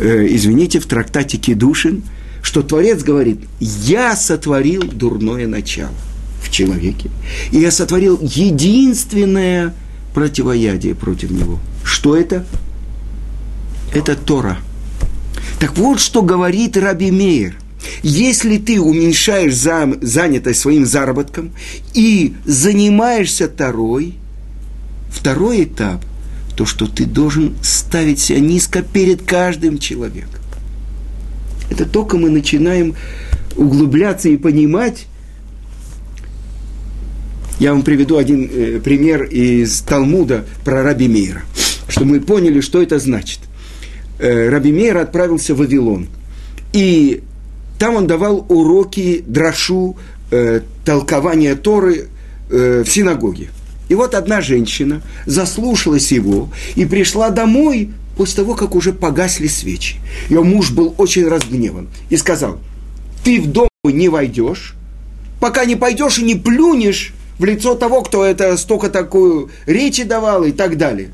Э, 0.00 0.26
извините, 0.28 0.80
в 0.80 0.86
трактате 0.86 1.38
Кедушин– 1.38 2.02
что 2.44 2.62
Творец 2.62 3.02
говорит, 3.02 3.40
я 3.58 4.14
сотворил 4.14 4.82
дурное 4.82 5.48
начало 5.48 5.94
в 6.42 6.50
человеке. 6.50 7.10
И 7.52 7.58
я 7.58 7.70
сотворил 7.70 8.20
единственное 8.20 9.74
противоядие 10.12 10.94
против 10.94 11.30
него. 11.30 11.58
Что 11.82 12.14
это? 12.14 12.44
Это 13.94 14.14
Тора. 14.14 14.58
Так 15.58 15.78
вот, 15.78 16.00
что 16.00 16.20
говорит 16.20 16.76
Раби 16.76 17.10
Мейер. 17.10 17.56
Если 18.02 18.58
ты 18.58 18.78
уменьшаешь 18.78 19.54
зам, 19.54 19.96
занятость 20.02 20.60
своим 20.60 20.84
заработком 20.84 21.52
и 21.94 22.34
занимаешься 22.44 23.48
Торой, 23.48 24.14
второй 25.10 25.64
этап, 25.64 26.04
то, 26.56 26.66
что 26.66 26.86
ты 26.86 27.06
должен 27.06 27.56
ставить 27.62 28.20
себя 28.20 28.40
низко 28.40 28.82
перед 28.82 29.22
каждым 29.22 29.78
человеком. 29.78 30.43
Это 31.70 31.86
только 31.86 32.16
мы 32.16 32.30
начинаем 32.30 32.94
углубляться 33.56 34.28
и 34.28 34.36
понимать. 34.36 35.06
Я 37.58 37.72
вам 37.72 37.82
приведу 37.82 38.16
один 38.16 38.50
э, 38.52 38.80
пример 38.82 39.24
из 39.24 39.80
Талмуда 39.80 40.44
про 40.64 40.82
Раби 40.82 41.08
Мейра, 41.08 41.42
чтобы 41.88 42.12
мы 42.12 42.20
поняли, 42.20 42.60
что 42.60 42.82
это 42.82 42.98
значит. 42.98 43.40
Э, 44.18 44.48
Раби 44.48 44.72
Мейра 44.72 45.02
отправился 45.02 45.54
в 45.54 45.58
Вавилон. 45.58 46.08
И 46.72 47.22
там 47.78 47.96
он 47.96 48.06
давал 48.06 48.44
уроки 48.48 49.24
драшу, 49.26 49.96
э, 50.30 50.60
толкования 50.84 51.54
Торы 51.54 52.08
э, 52.50 52.82
в 52.84 52.90
синагоге. 52.90 53.48
И 53.88 53.94
вот 53.94 54.14
одна 54.14 54.40
женщина 54.40 55.02
заслушалась 55.26 56.10
его 56.10 56.48
и 56.74 56.84
пришла 56.86 57.30
домой 57.30 57.90
после 58.16 58.36
того, 58.36 58.54
как 58.54 58.74
уже 58.74 58.92
погасли 58.92 59.46
свечи. 59.46 59.96
Ее 60.28 60.42
муж 60.42 60.70
был 60.70 60.94
очень 60.98 61.26
разгневан 61.26 61.88
и 62.10 62.16
сказал, 62.16 62.58
ты 63.24 63.40
в 63.40 63.46
дом 63.50 63.68
не 63.84 64.08
войдешь, 64.08 64.74
пока 65.40 65.64
не 65.64 65.76
пойдешь 65.76 66.18
и 66.18 66.24
не 66.24 66.34
плюнешь 66.34 67.12
в 67.38 67.44
лицо 67.44 67.74
того, 67.74 68.02
кто 68.02 68.24
это 68.24 68.56
столько 68.56 68.88
такую 68.88 69.50
речи 69.66 70.04
давал 70.04 70.44
и 70.44 70.52
так 70.52 70.76
далее. 70.76 71.10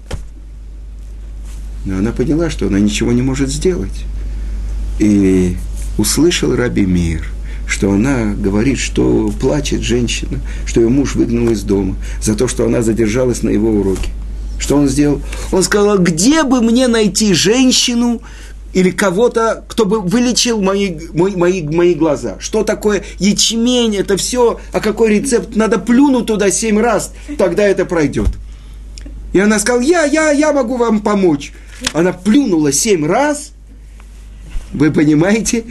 Но 1.85 1.99
она 1.99 2.13
поняла, 2.13 2.51
что 2.51 2.67
она 2.67 2.79
ничего 2.79 3.13
не 3.13 3.23
может 3.23 3.49
сделать. 3.49 4.05
И 4.99 5.57
услышал 5.97 6.55
Раби 6.55 6.85
Мир, 6.85 7.27
что 7.67 7.93
она 7.93 8.35
говорит, 8.35 8.79
что 8.79 9.33
плачет 9.41 9.81
женщина, 9.81 10.41
что 10.67 10.81
ее 10.81 10.89
муж 10.89 11.15
выгнал 11.15 11.51
из 11.51 11.63
дома 11.63 11.97
за 12.23 12.35
то, 12.35 12.49
что 12.49 12.67
она 12.67 12.83
задержалась 12.83 13.43
на 13.43 13.49
его 13.49 13.71
уроке. 13.71 14.11
Что 14.61 14.77
он 14.77 14.89
сделал? 14.89 15.21
Он 15.51 15.63
сказал, 15.63 15.99
где 15.99 16.45
бы 16.45 16.61
мне 16.61 16.87
найти 16.87 17.33
женщину 17.33 18.21
или 18.73 18.91
кого-то, 18.91 19.65
кто 19.67 19.87
бы 19.87 20.01
вылечил 20.01 20.61
мои, 20.61 20.97
мои, 21.13 21.35
мои, 21.35 21.63
мои 21.63 21.95
глаза. 21.95 22.37
Что 22.39 22.63
такое 22.63 23.03
ячмень, 23.19 23.97
это 23.97 24.17
все, 24.17 24.61
а 24.73 24.81
какой 24.81 25.15
рецепт? 25.15 25.57
Надо 25.57 25.79
плюнуть 25.79 26.27
туда 26.27 26.51
семь 26.51 26.79
раз, 26.79 27.13
тогда 27.39 27.65
это 27.67 27.85
пройдет. 27.87 28.29
И 29.33 29.41
она 29.41 29.59
сказала, 29.59 29.81
я, 29.81 30.05
я, 30.05 30.31
я 30.31 30.53
могу 30.53 30.77
вам 30.77 31.01
помочь. 31.01 31.53
Она 31.95 32.13
плюнула 32.13 32.71
семь 32.71 33.07
раз, 33.07 33.53
вы 34.73 34.93
понимаете? 34.93 35.65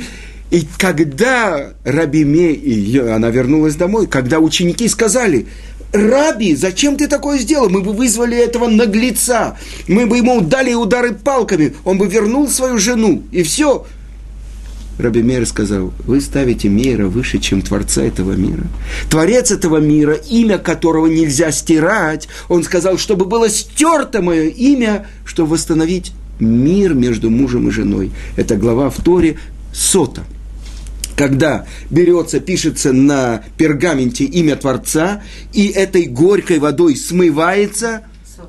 И 0.49 0.65
когда 0.79 1.73
Рабиме, 1.83 3.13
она 3.13 3.29
вернулась 3.29 3.75
домой, 3.75 4.07
когда 4.07 4.39
ученики 4.39 4.87
сказали, 4.87 5.47
Раби, 5.91 6.55
зачем 6.55 6.97
ты 6.97 7.07
такое 7.07 7.39
сделал? 7.39 7.69
Мы 7.69 7.81
бы 7.81 7.93
вызвали 7.93 8.37
этого 8.37 8.67
наглеца. 8.67 9.57
Мы 9.87 10.05
бы 10.05 10.17
ему 10.17 10.41
дали 10.41 10.73
удары 10.73 11.13
палками. 11.13 11.73
Он 11.83 11.97
бы 11.97 12.07
вернул 12.07 12.47
свою 12.47 12.77
жену. 12.77 13.23
И 13.31 13.41
все. 13.41 13.85
Раби 14.99 15.23
Мейер 15.23 15.47
сказал, 15.47 15.93
вы 16.05 16.19
ставите 16.19 16.67
мира 16.67 17.07
выше, 17.07 17.39
чем 17.39 17.61
Творца 17.61 18.03
этого 18.03 18.33
мира. 18.33 18.65
Творец 19.09 19.49
этого 19.49 19.77
мира, 19.77 20.13
имя 20.13 20.57
которого 20.57 21.07
нельзя 21.07 21.51
стирать, 21.51 22.27
он 22.49 22.63
сказал, 22.63 22.97
чтобы 22.97 23.25
было 23.25 23.49
стерто 23.49 24.21
мое 24.21 24.49
имя, 24.49 25.07
чтобы 25.23 25.51
восстановить 25.51 26.11
мир 26.39 26.93
между 26.93 27.29
мужем 27.29 27.69
и 27.69 27.71
женой. 27.71 28.11
Это 28.35 28.57
глава 28.57 28.89
в 28.89 28.97
Торе 29.01 29.39
Сота 29.73 30.23
когда 31.19 31.65
берется, 31.89 32.39
пишется 32.39 32.93
на 32.93 33.43
пергаменте 33.57 34.23
имя 34.23 34.55
Творца, 34.55 35.21
и 35.51 35.67
этой 35.67 36.05
горькой 36.05 36.59
водой 36.59 36.95
смывается 36.95 38.03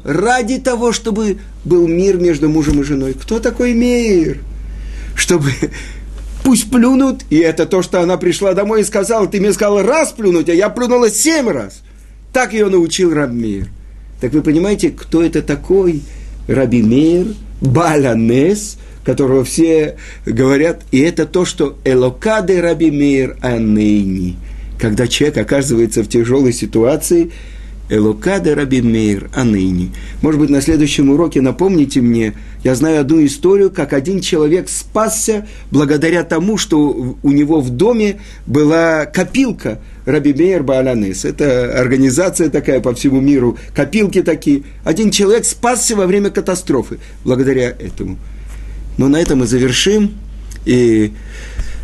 ради 0.05 0.61
того, 0.61 0.93
чтобы 0.93 1.39
был 1.65 1.89
мир 1.89 2.19
между 2.19 2.49
мужем 2.49 2.81
и 2.81 2.85
женой. 2.85 3.15
Кто 3.21 3.41
такой 3.41 3.73
мир? 3.73 4.39
Чтобы 5.17 5.51
пусть 6.45 6.71
плюнут, 6.71 7.23
и 7.29 7.39
это 7.39 7.67
то, 7.67 7.83
что 7.83 8.03
она 8.03 8.17
пришла 8.17 8.55
домой 8.55 8.83
и 8.83 8.85
сказала, 8.85 9.27
ты 9.27 9.41
мне 9.41 9.53
сказал 9.53 9.83
раз 9.83 10.13
плюнуть, 10.13 10.49
а 10.49 10.55
я 10.55 10.69
плюнула 10.69 11.11
семь 11.11 11.49
раз. 11.49 11.81
Так 12.33 12.53
ее 12.53 12.69
научил 12.69 13.13
Рабмир. 13.13 13.67
Так 14.21 14.33
вы 14.33 14.43
понимаете, 14.43 14.91
кто 14.91 15.25
это 15.25 15.43
такой 15.43 16.03
Раби 16.47 16.83
Мир, 16.83 17.35
Баланес– 17.61 18.77
которого 19.05 19.45
все 19.45 19.97
говорят, 20.27 20.83
и 20.91 21.01
это 21.01 21.27
то, 21.27 21.45
что 21.45 21.77
«элокаде 21.85 22.61
раби 22.61 22.91
мир 22.91 23.37
анейни». 23.41 24.37
Когда 24.79 25.07
человек 25.07 25.39
оказывается 25.39 26.03
в 26.03 26.09
тяжелой 26.09 26.53
ситуации, 26.53 27.31
«элокаде 27.89 28.55
раби 28.55 28.81
мир 28.81 29.31
анейни». 29.35 29.93
Может 30.23 30.41
быть, 30.41 30.51
на 30.51 30.61
следующем 30.61 31.11
уроке 31.11 31.41
напомните 31.41 32.01
мне, 32.01 32.35
я 32.63 32.75
знаю 32.75 33.01
одну 33.01 33.25
историю, 33.25 33.71
как 33.71 33.93
один 33.95 34.21
человек 34.21 34.69
спасся 34.69 35.47
благодаря 35.71 36.25
тому, 36.25 36.59
что 36.59 37.17
у 37.23 37.31
него 37.31 37.61
в 37.61 37.71
доме 37.71 38.21
была 38.47 39.07
копилка 39.07 39.81
Раби 40.05 40.33
Мейер 40.35 40.63
Бааланес. 40.63 41.25
Это 41.25 41.79
организация 41.79 42.51
такая 42.51 42.81
по 42.81 42.95
всему 42.95 43.21
миру, 43.21 43.59
копилки 43.75 44.23
такие. 44.23 44.63
Один 44.85 45.11
человек 45.11 45.45
спасся 45.45 45.97
во 45.97 46.07
время 46.07 46.31
катастрофы 46.31 46.99
благодаря 47.25 47.71
этому. 47.71 48.19
Но 49.01 49.09
на 49.09 49.17
этом 49.17 49.39
мы 49.39 49.47
завершим. 49.47 50.13
И 50.67 51.15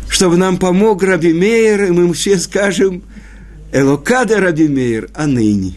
чтобы 0.07 0.37
нам 0.37 0.57
помог 0.57 1.01
Раби 1.01 1.33
Мейер, 1.33 1.85
и 1.85 1.89
мы 1.89 2.13
все 2.13 2.37
скажем 2.37 3.01
Элокада 3.71 4.39
Раби 4.39 4.67
Мейер, 4.67 5.09
а 5.15 5.25
ныне. 5.25 5.73